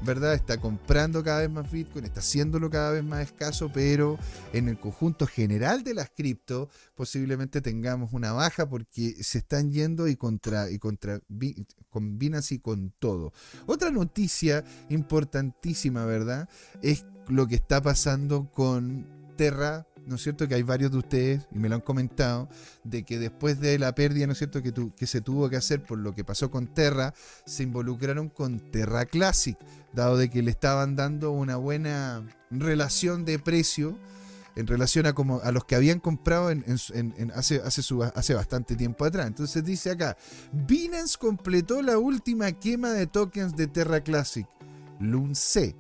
[0.05, 0.35] ¿verdad?
[0.35, 4.19] Está comprando cada vez más Bitcoin, está haciéndolo cada vez más escaso, pero
[4.53, 10.09] en el conjunto general de las cripto posiblemente tengamos una baja porque se están yendo
[10.09, 11.21] y contra y contra
[11.91, 13.33] combinan así con todo.
[13.67, 16.49] Otra noticia importantísima, ¿verdad?
[16.83, 20.49] Es lo que está pasando con Terra ¿no es cierto?
[20.49, 22.49] Que hay varios de ustedes, y me lo han comentado,
[22.85, 25.83] de que después de la pérdida, ¿no es cierto?, que, que se tuvo que hacer
[25.83, 27.15] por lo que pasó con Terra,
[27.47, 29.57] se involucraron con Terra Classic,
[29.93, 33.99] dado de que le estaban dando una buena relación de precio
[34.57, 36.65] en relación a, como, a los que habían comprado en,
[37.35, 37.83] hace, hace,
[38.15, 39.29] hace bastante tiempo atrás.
[39.29, 40.17] Entonces dice acá,
[40.53, 44.47] Binance completó la última quema de tokens de Terra Classic,
[44.99, 45.77] LUNC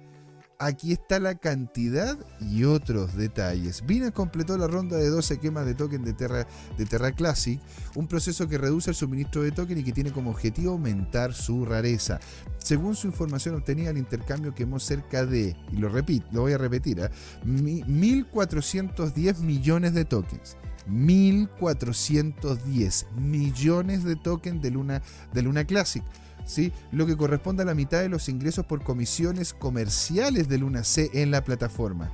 [0.61, 3.87] Aquí está la cantidad y otros detalles.
[3.87, 7.61] Binance completó la ronda de 12 quemas de token de Terra, de Classic,
[7.95, 11.65] un proceso que reduce el suministro de token y que tiene como objetivo aumentar su
[11.65, 12.19] rareza.
[12.59, 16.59] Según su información obtenida, el intercambio quemó cerca de, y lo repito, lo voy a
[16.59, 17.09] repetir,
[17.45, 19.35] 1.410 ¿eh?
[19.41, 20.57] millones de tokens.
[20.89, 25.03] 1.410 millones de tokens de Luna,
[25.33, 26.03] de Luna Classic
[26.93, 31.11] lo que corresponde a la mitad de los ingresos por comisiones comerciales de Luna C
[31.13, 32.11] en la plataforma.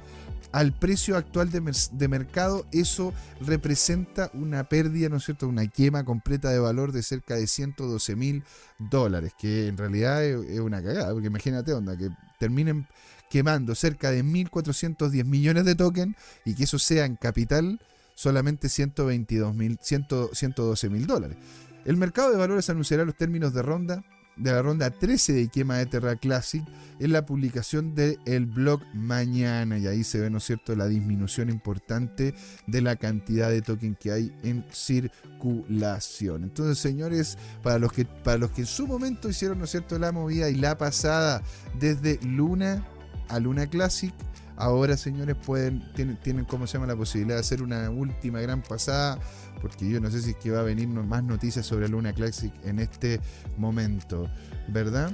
[0.53, 5.49] Al precio actual de, mercado, eso representa una pérdida, ¿no es cierto?
[5.49, 8.45] Una quema completa de valor de cerca de 112 mil
[8.79, 12.09] dólares, que en realidad es, una cagada, porque imagínate, onda, que
[12.39, 12.87] terminen
[13.29, 16.15] quemando cerca de 1.410 millones de tokens
[16.45, 17.81] y que eso sea en capital
[18.15, 21.37] solamente 122 mil, 112 mil dólares.
[21.85, 24.05] El mercado de valores anunciará los términos de ronda
[24.37, 26.65] de la ronda 13 de Quema de Terra Classic
[26.99, 29.79] en la publicación del blog mañana.
[29.79, 32.35] Y ahí se ve, ¿no es cierto?, la disminución importante
[32.67, 36.45] de la cantidad de token que hay en circulación.
[36.45, 39.99] Entonces, señores, para los que, para los que en su momento hicieron, ¿no es cierto?,
[39.99, 41.43] la movida y la pasada
[41.79, 42.85] desde Luna
[43.29, 44.13] a Luna Classic.
[44.57, 46.87] Ahora, señores, pueden, tienen, tienen, ¿cómo se llama?
[46.87, 49.19] La posibilidad de hacer una última gran pasada
[49.65, 52.53] porque yo no sé si es que va a venir más noticias sobre Luna Classic
[52.65, 53.19] en este
[53.57, 54.29] momento,
[54.69, 55.11] ¿verdad?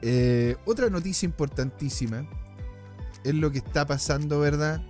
[0.00, 2.24] Eh, otra noticia importantísima
[3.24, 4.80] es lo que está pasando, ¿verdad?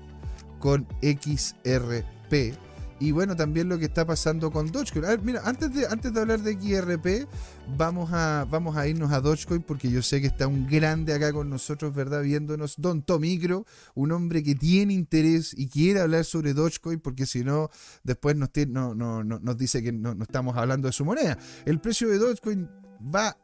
[0.59, 2.55] Con XRP
[3.03, 5.05] y bueno, también lo que está pasando con Dogecoin.
[5.05, 7.29] A ver, mira, antes de, antes de hablar de XRP,
[7.77, 11.33] vamos a, vamos a irnos a Dogecoin porque yo sé que está un grande acá
[11.33, 12.23] con nosotros, ¿verdad?
[12.23, 17.43] Viéndonos, Don Tomicro, un hombre que tiene interés y quiere hablar sobre Dogecoin porque si
[17.43, 17.71] no,
[18.05, 21.37] después nos, no, no, nos dice que no, no estamos hablando de su moneda.
[21.65, 22.71] El precio de Dogecoin
[23.13, 23.37] va,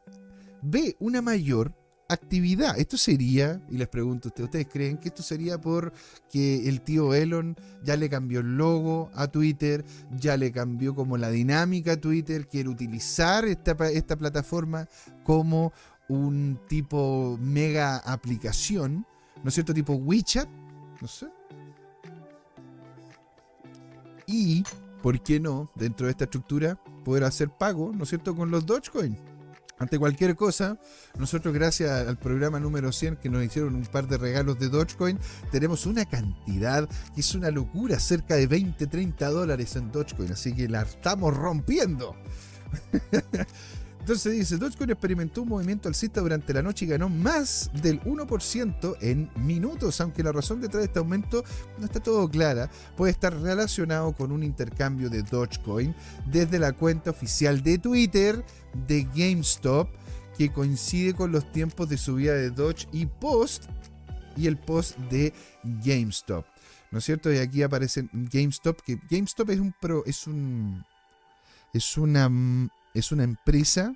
[0.63, 1.75] ve una mayor
[2.09, 2.77] actividad.
[2.77, 5.93] Esto sería, y les pregunto a ustedes, ¿ustedes creen que esto sería por
[6.29, 9.85] que el tío Elon ya le cambió el logo a Twitter,
[10.17, 14.87] ya le cambió como la dinámica a Twitter, quiere utilizar esta, esta plataforma
[15.23, 15.71] como
[16.09, 19.05] un tipo mega aplicación,
[19.43, 19.73] ¿no es cierto?
[19.73, 20.49] Tipo WeChat,
[20.99, 21.27] no sé.
[24.25, 24.63] Y,
[25.01, 28.65] ¿por qué no, dentro de esta estructura, poder hacer pago, ¿no es cierto?, con los
[28.65, 29.28] Dogecoin.
[29.79, 30.77] Ante cualquier cosa,
[31.17, 35.17] nosotros gracias al programa número 100 que nos hicieron un par de regalos de Dogecoin,
[35.51, 40.53] tenemos una cantidad que es una locura, cerca de 20, 30 dólares en Dogecoin, así
[40.53, 42.15] que la estamos rompiendo.
[44.09, 48.97] Entonces dice, Dogecoin experimentó un movimiento alcista durante la noche y ganó más del 1%
[49.01, 51.43] en minutos, aunque la razón detrás de este aumento
[51.77, 55.93] no está todo clara, puede estar relacionado con un intercambio de Dogecoin
[56.25, 58.43] desde la cuenta oficial de Twitter
[58.87, 59.87] de GameStop,
[60.35, 63.65] que coincide con los tiempos de subida de Doge y post
[64.35, 65.31] y el post de
[65.85, 66.47] GameStop.
[66.89, 67.31] ¿No es cierto?
[67.31, 70.83] Y aquí aparece GameStop, que GameStop es un pro, es un
[71.75, 72.27] es una
[72.93, 73.93] es una empresa,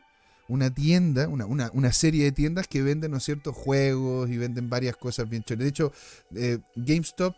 [0.47, 5.29] una tienda, una, serie de tiendas que venden, ¿no ciertos juegos y venden varias cosas
[5.29, 5.65] bien chéveres.
[5.65, 5.93] De hecho,
[6.35, 7.35] eh, GameStop,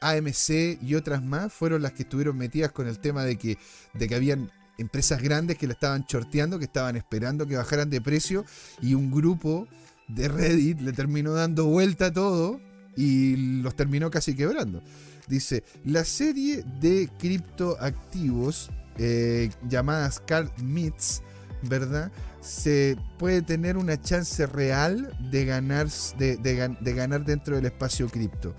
[0.00, 3.58] AMC y otras más fueron las que estuvieron metidas con el tema de que,
[3.94, 8.00] de que habían empresas grandes que la estaban chorteando, que estaban esperando que bajaran de
[8.00, 8.44] precio
[8.82, 9.66] y un grupo
[10.08, 12.60] de Reddit le terminó dando vuelta a todo
[12.96, 14.82] y los terminó casi quebrando.
[15.28, 21.22] Dice, la serie de criptoactivos eh, llamadas Card Meets,
[21.62, 22.12] ¿verdad?
[22.46, 28.54] Se puede tener una chance real de ganar, de, ganar dentro del espacio cripto.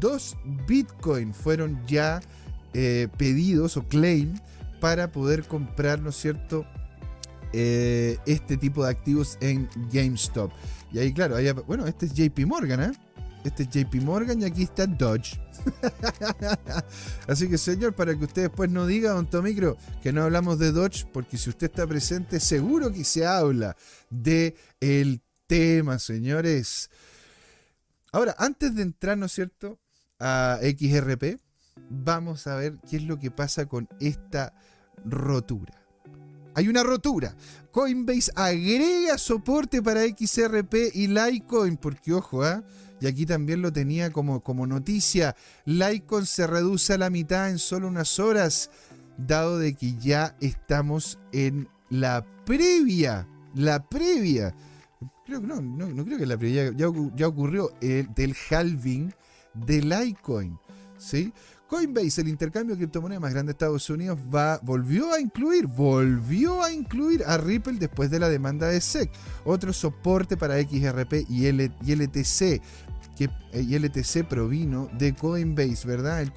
[0.00, 0.36] Dos
[0.66, 2.20] Bitcoin fueron ya
[2.74, 4.34] eh, pedidos o claim
[4.80, 6.66] para poder comprar, ¿no es cierto?
[7.52, 10.50] Eh, este tipo de activos en GameStop.
[10.90, 12.92] Y ahí, claro, bueno, este es JP Morgan, ¿eh?
[13.48, 15.40] Este es JP Morgan y aquí está Dodge.
[17.26, 20.70] Así que, señor, para que usted después no diga, don Tomicro, que no hablamos de
[20.70, 23.74] Dodge, porque si usted está presente, seguro que se habla
[24.10, 24.54] de
[25.46, 26.90] tema, señores.
[28.12, 29.78] Ahora, antes de entrar, ¿no es cierto?,
[30.20, 31.40] a XRP,
[31.88, 34.52] vamos a ver qué es lo que pasa con esta
[35.04, 35.72] rotura.
[36.54, 37.34] Hay una rotura.
[37.70, 42.62] Coinbase agrega soporte para XRP y Litecoin, porque ojo, ¿ah?
[43.00, 47.58] Y aquí también lo tenía como, como noticia, Litecoin se reduce a la mitad en
[47.58, 48.70] solo unas horas,
[49.16, 54.54] dado de que ya estamos en la previa, la previa,
[55.26, 59.12] creo que no, no, creo que la previa, ya, ya ocurrió el, del halving
[59.54, 60.58] de Litecoin,
[60.96, 61.32] ¿sí?
[61.68, 66.64] Coinbase, el intercambio de criptomonedas más grande de Estados Unidos, va, volvió a incluir, volvió
[66.64, 69.10] a incluir a Ripple después de la demanda de SEC.
[69.44, 72.62] Otro soporte para XRP y, y LTC
[73.18, 76.22] que el LTC provino de Coinbase, ¿verdad?
[76.22, 76.32] El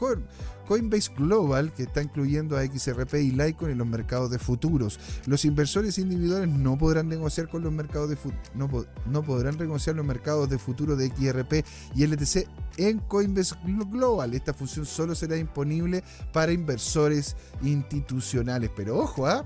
[0.67, 4.99] Coinbase Global, que está incluyendo a XRP y Litecoin en los mercados de futuros.
[5.27, 8.17] Los inversores individuales no podrán negociar con los mercados de
[8.55, 8.67] no,
[9.05, 14.33] no podrán negociar los mercados de futuro de XRP y LTC en Coinbase Global.
[14.33, 16.03] Esta función solo será disponible
[16.33, 18.71] para inversores institucionales.
[18.75, 19.45] Pero ojo, ¿ah?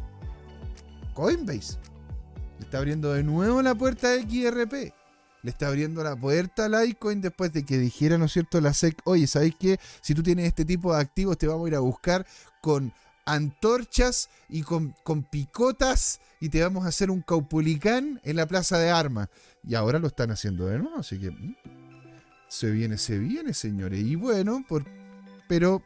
[1.14, 1.78] Coinbase
[2.62, 5.05] está abriendo de nuevo la puerta de XRP
[5.46, 8.74] le está abriendo la puerta a Litecoin después de que dijera, ¿no es cierto?, la
[8.74, 9.80] SEC, oye, ¿sabéis qué?
[10.02, 12.26] Si tú tienes este tipo de activos, te vamos a ir a buscar
[12.62, 12.92] con
[13.28, 18.80] antorchas y con, con picotas y te vamos a hacer un caupulicán en la plaza
[18.80, 19.30] de armas.
[19.64, 21.56] Y ahora lo están haciendo de nuevo, así que mm,
[22.48, 24.00] se viene, se viene, señores.
[24.00, 24.84] Y bueno, por,
[25.48, 25.84] pero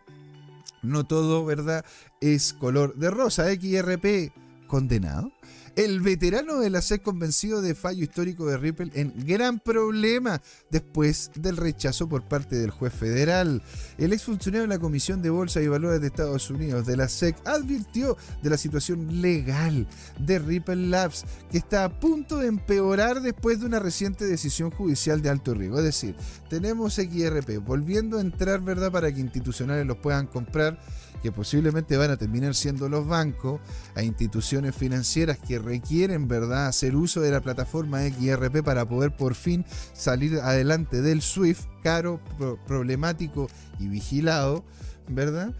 [0.83, 1.83] no todo, ¿verdad?
[2.21, 3.53] Es color de rosa.
[3.53, 4.31] XRP
[4.67, 5.33] condenado.
[5.75, 11.31] El veterano de la SEC convencido de fallo histórico de Ripple en gran problema después
[11.35, 13.61] del rechazo por parte del juez federal.
[13.97, 17.35] El exfuncionario de la Comisión de Bolsa y Valores de Estados Unidos de la SEC
[17.45, 19.87] advirtió de la situación legal
[20.19, 25.21] de Ripple Labs que está a punto de empeorar después de una reciente decisión judicial
[25.21, 25.77] de alto riesgo.
[25.79, 26.15] Es decir,
[26.49, 30.79] tenemos XRP volviendo a entrar, ¿verdad?, para que institucionales los puedan comprar
[31.21, 33.61] que posiblemente van a terminar siendo los bancos,
[33.95, 39.35] a instituciones financieras que requieren, ¿verdad?, hacer uso de la plataforma XRP para poder por
[39.35, 42.19] fin salir adelante del SWIFT, caro,
[42.67, 43.47] problemático
[43.79, 44.65] y vigilado,
[45.07, 45.53] ¿verdad?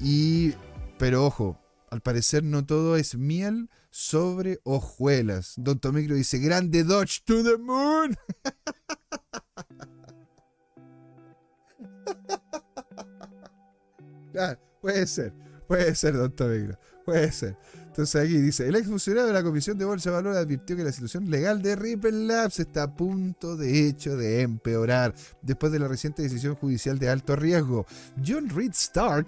[0.00, 0.54] Y,
[0.98, 1.58] pero ojo,
[1.90, 5.54] al parecer no todo es miel sobre hojuelas.
[5.56, 8.16] Don Tomicro dice, grande Dodge to the moon.
[14.38, 15.32] ah, Puede ser,
[15.66, 17.56] puede ser, doctor Tomicro, puede ser.
[17.90, 20.84] Entonces aquí dice, el ex funcionario de la Comisión de Bolsa de Valores advirtió que
[20.84, 25.12] la situación legal de Ripple Labs está a punto de hecho de empeorar
[25.42, 27.84] después de la reciente decisión judicial de alto riesgo.
[28.24, 29.26] John Reed Stark,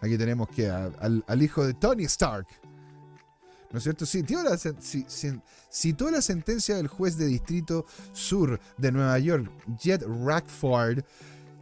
[0.00, 2.46] aquí tenemos que al, hijo de Tony Stark,
[3.72, 4.06] ¿no es cierto?
[4.06, 4.56] Citó la,
[5.70, 11.04] citó la sentencia del juez de distrito sur de Nueva York, Jet Rackford,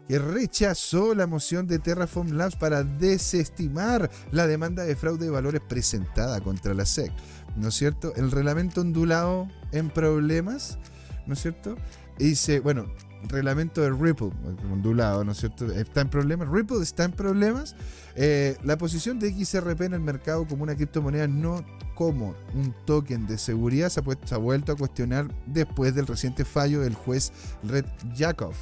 [0.08, 5.62] que rechazó la moción de Terraform Labs para desestimar la demanda de fraude de valores
[5.66, 7.12] presentada contra la SEC.
[7.56, 8.14] ¿No es cierto?
[8.16, 10.78] El reglamento ondulado en problemas,
[11.26, 11.76] ¿no es cierto?
[12.18, 12.86] dice, bueno,
[13.28, 14.30] reglamento de Ripple,
[14.70, 15.70] ondulado, ¿no es cierto?
[15.72, 16.48] Está en problemas.
[16.48, 17.76] Ripple está en problemas.
[18.16, 21.64] Eh, la posición de XRP en el mercado como una criptomoneda no
[21.94, 26.94] como un token de seguridad se ha, vuelto a cuestionar después del reciente fallo del
[26.94, 28.54] juez Red Jakov.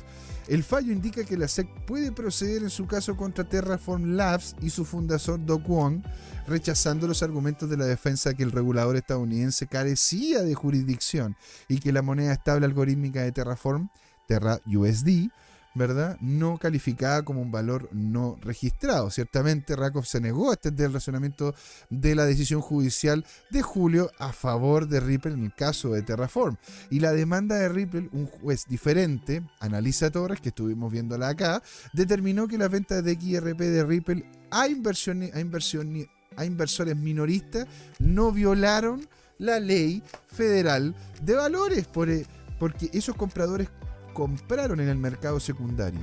[0.49, 4.71] El fallo indica que la SEC puede proceder en su caso contra Terraform Labs y
[4.71, 6.03] su fundador Doc Wong,
[6.49, 11.37] rechazando los argumentos de la defensa que el regulador estadounidense carecía de jurisdicción
[11.69, 13.89] y que la moneda estable algorítmica de Terraform,
[14.27, 15.31] Terra USD,
[15.75, 16.19] ¿verdad?
[16.21, 19.11] No calificada como un valor no registrado.
[19.11, 21.55] Ciertamente, Rakov se negó a extender el razonamiento
[21.89, 26.57] de la decisión judicial de julio a favor de Ripple en el caso de Terraform.
[26.91, 31.63] Y la demanda de Ripple, un juez diferente, Analisa Torres, que estuvimos viéndola acá,
[31.93, 37.67] determinó que las ventas de XRP de Ripple a, inversiones, a, a inversores minoristas
[37.99, 39.09] no violaron
[39.39, 42.27] la ley federal de valores, e,
[42.59, 43.69] porque esos compradores
[44.13, 46.01] compraron en el mercado secundario.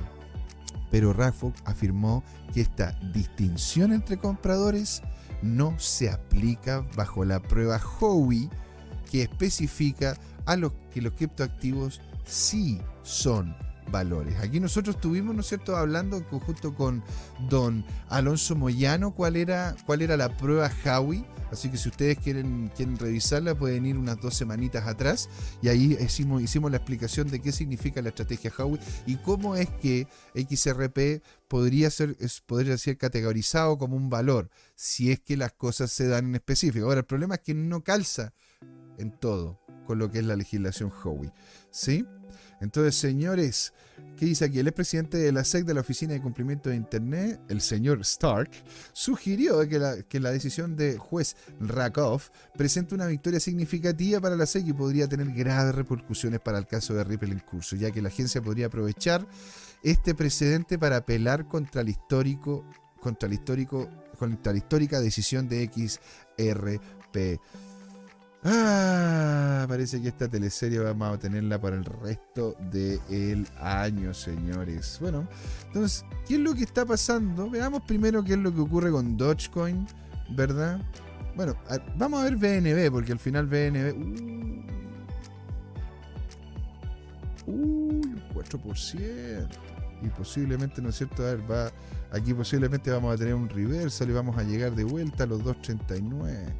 [0.90, 5.02] Pero Rafok afirmó que esta distinción entre compradores
[5.42, 8.50] no se aplica bajo la prueba Howey
[9.10, 13.56] que especifica a los que los criptoactivos sí son
[13.90, 14.36] valores.
[14.38, 17.02] Aquí nosotros estuvimos, ¿no es cierto?, hablando en conjunto con
[17.48, 21.24] don Alonso Moyano cuál era, cuál era la prueba Howie.
[21.50, 25.28] Así que si ustedes quieren, quieren revisarla, pueden ir unas dos semanitas atrás
[25.60, 29.68] y ahí hicimos, hicimos la explicación de qué significa la estrategia Howie y cómo es
[29.68, 32.16] que XRP podría ser,
[32.46, 36.86] podría ser categorizado como un valor si es que las cosas se dan en específico.
[36.86, 38.32] Ahora, el problema es que no calza
[38.98, 41.32] en todo con lo que es la legislación Howie.
[41.72, 42.04] ¿Sí?
[42.60, 43.72] Entonces, señores,
[44.16, 44.58] ¿qué dice aquí?
[44.58, 48.50] El expresidente de la SEC de la Oficina de Cumplimiento de Internet, el señor Stark,
[48.92, 49.78] sugirió que
[50.20, 55.32] la, decisión de juez Rakoff presenta una victoria significativa para la SEC y podría tener
[55.32, 59.26] graves repercusiones para el caso de Ripple en curso, ya que la agencia podría aprovechar
[59.82, 62.64] este precedente para apelar contra el histórico
[63.00, 63.88] contra el histórico
[64.18, 67.40] contra la histórica decisión de XRP.
[68.42, 74.96] Ah, parece que esta teleserie vamos a tenerla para el resto del año, señores.
[75.00, 75.28] Bueno,
[75.66, 77.50] entonces, ¿qué es lo que está pasando?
[77.50, 79.86] Veamos primero qué es lo que ocurre con Dogecoin,
[80.30, 80.80] ¿verdad?
[81.36, 81.54] Bueno,
[81.96, 83.94] vamos a ver BNB, porque al final BNB...
[87.46, 89.48] Uh, un 4%.
[90.02, 91.22] Y posiblemente, ¿no es cierto?
[91.22, 91.70] A ver, va,
[92.10, 95.42] aquí posiblemente vamos a tener un reversal y vamos a llegar de vuelta a los
[95.42, 96.54] 2.39.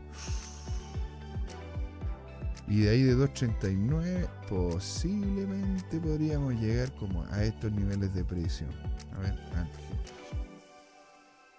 [2.70, 8.68] Y de ahí de 2.39 posiblemente podríamos llegar como a estos niveles de precio.
[9.12, 9.36] A ver,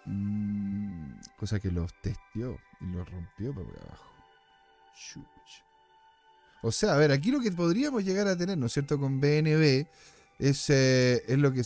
[0.05, 4.05] mm, cosa que los testió y los rompió para abajo.
[6.61, 8.97] O sea, a ver, aquí lo que podríamos llegar a tener, ¿no es cierto?
[8.97, 9.87] Con BNB
[10.41, 11.61] es, eh, es lo que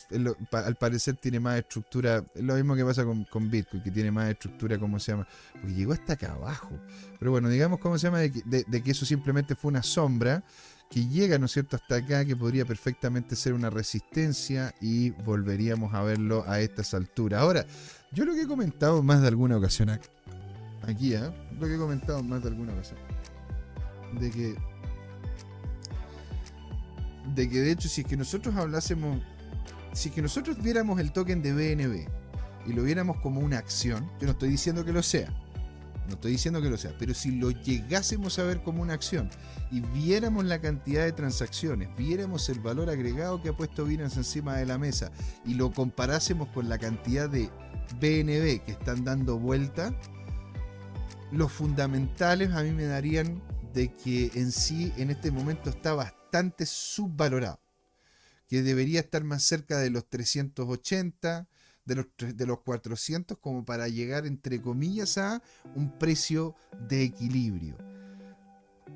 [0.51, 2.25] al parecer tiene más estructura.
[2.35, 5.25] Es lo mismo que pasa con, Bitcoin, que tiene más estructura, ¿cómo se llama?
[5.53, 6.77] Porque llegó hasta acá abajo.
[7.17, 8.19] Pero bueno, digamos, ¿cómo se llama?
[8.19, 10.43] De que, eso simplemente fue una sombra
[10.89, 15.93] que llega, ¿no es cierto?, hasta acá, que podría perfectamente ser una resistencia y volveríamos
[15.93, 17.41] a verlo a estas alturas.
[17.41, 17.65] Ahora,
[18.11, 19.89] yo lo que he comentado más de alguna ocasión
[20.81, 21.31] aquí, ¿eh?
[21.59, 22.99] Lo que he comentado más de alguna ocasión.
[24.19, 24.55] De que
[27.33, 29.21] de que de hecho si es que nosotros hablásemos,
[29.93, 32.07] si es que nosotros viéramos el token de BNB
[32.67, 35.29] y lo viéramos como una acción, yo no estoy diciendo que lo sea,
[36.07, 39.29] no estoy diciendo que lo sea, pero si lo llegásemos a ver como una acción
[39.71, 44.55] y viéramos la cantidad de transacciones, viéramos el valor agregado que ha puesto Binance encima
[44.57, 45.11] de la mesa
[45.45, 47.49] y lo comparásemos con la cantidad de
[47.99, 49.93] BNB que están dando vuelta,
[51.31, 53.41] los fundamentales a mí me darían
[53.73, 56.14] de que en sí en este momento está bastante
[56.65, 57.59] subvalorado,
[58.47, 61.47] que debería estar más cerca de los 380,
[61.85, 65.41] de los, de los 400, como para llegar, entre comillas, a
[65.75, 66.55] un precio
[66.87, 67.77] de equilibrio.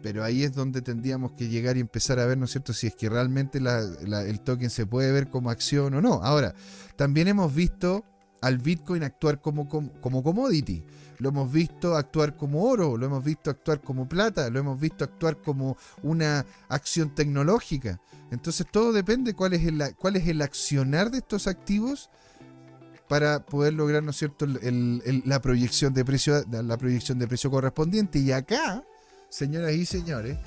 [0.01, 2.87] Pero ahí es donde tendríamos que llegar y empezar a ver, ¿no es cierto?, si
[2.87, 6.23] es que realmente el token se puede ver como acción o no.
[6.23, 6.55] Ahora,
[6.95, 8.05] también hemos visto
[8.41, 10.83] al Bitcoin actuar como, como, commodity.
[11.19, 15.03] Lo hemos visto actuar como oro, lo hemos visto actuar como plata, lo hemos visto
[15.03, 17.99] actuar como una acción tecnológica.
[18.31, 22.09] Entonces todo depende cuál es el, cuál es el accionar de estos activos
[23.09, 28.19] para poder lograr, ¿no es cierto?, la proyección de precio, la proyección de precio correspondiente.
[28.19, 28.85] Y acá,
[29.29, 30.37] señoras y señores,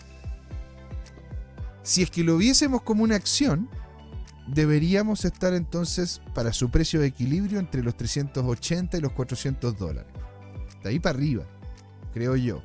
[1.83, 3.69] si es que lo viésemos como una acción,
[4.47, 10.12] deberíamos estar entonces para su precio de equilibrio entre los 380 y los 400 dólares.
[10.83, 11.45] De ahí para arriba,
[12.13, 12.63] creo yo.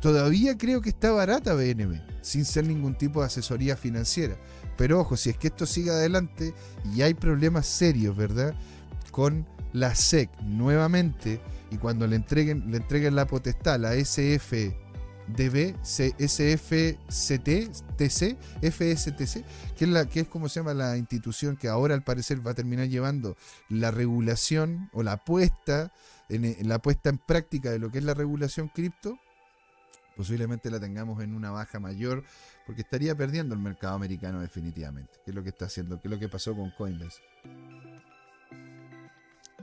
[0.00, 4.36] Todavía creo que está barata BNB, sin ser ningún tipo de asesoría financiera.
[4.76, 6.54] Pero ojo, si es que esto sigue adelante
[6.94, 8.54] y hay problemas serios, ¿verdad?
[9.10, 14.74] Con la SEC nuevamente y cuando le entreguen, le entreguen la potestad, la SF
[15.36, 17.48] DB, SFCT,
[17.96, 19.44] TC, FSTC,
[19.76, 22.52] que es, la, que es como se llama la institución que ahora al parecer va
[22.52, 23.36] a terminar llevando
[23.68, 25.92] la regulación o la puesta
[26.30, 29.18] en, la puesta en práctica de lo que es la regulación cripto,
[30.16, 32.24] posiblemente la tengamos en una baja mayor,
[32.66, 36.12] porque estaría perdiendo el mercado americano definitivamente, que es lo que está haciendo, que es
[36.12, 37.20] lo que pasó con Coinbase.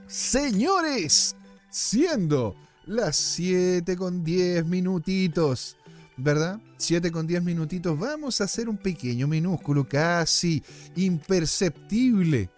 [0.06, 1.36] Señores,
[1.70, 2.54] siendo
[2.86, 5.76] las 7 con 10 minutitos.
[6.20, 6.60] ¿Verdad?
[6.78, 7.96] 7 con 10 minutitos.
[7.96, 10.64] Vamos a hacer un pequeño minúsculo, casi
[10.96, 12.50] imperceptible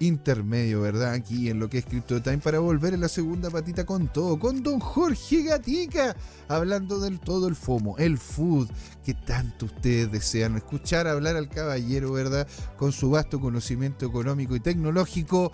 [0.00, 1.12] intermedio, ¿verdad?
[1.12, 4.62] Aquí en lo que es CryptoTime para volver en la segunda patita con todo, con
[4.62, 6.16] don Jorge Gatica,
[6.48, 8.68] hablando del todo el FOMO, el food,
[9.04, 12.46] que tanto ustedes desean escuchar hablar al caballero, ¿verdad?
[12.76, 15.52] Con su vasto conocimiento económico y tecnológico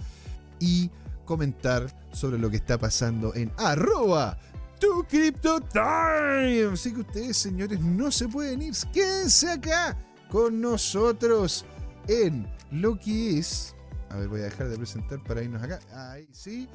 [0.58, 0.90] y
[1.24, 4.38] comentar sobre lo que está pasando en arroba
[4.78, 6.72] tu Crypto Time.
[6.72, 8.74] Así que ustedes, señores, no se pueden ir.
[8.92, 9.96] Quédense acá
[10.30, 11.64] con nosotros
[12.08, 13.73] en lo que es.
[14.14, 15.80] A ver, voy a dejar de presentar para irnos acá.
[15.92, 16.68] Ahí sí.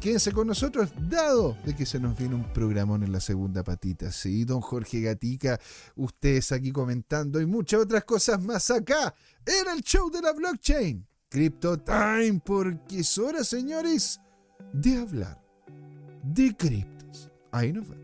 [0.00, 4.10] Quédense con nosotros, dado de que se nos viene un programón en la segunda patita.
[4.10, 5.60] Sí, don Jorge Gatica,
[5.96, 9.14] ustedes aquí comentando y muchas otras cosas más acá
[9.44, 11.06] en el show de la blockchain.
[11.28, 14.18] Crypto Time, porque es hora, señores,
[14.72, 15.40] de hablar
[16.22, 17.30] de criptos.
[17.52, 18.03] Ahí nos vemos.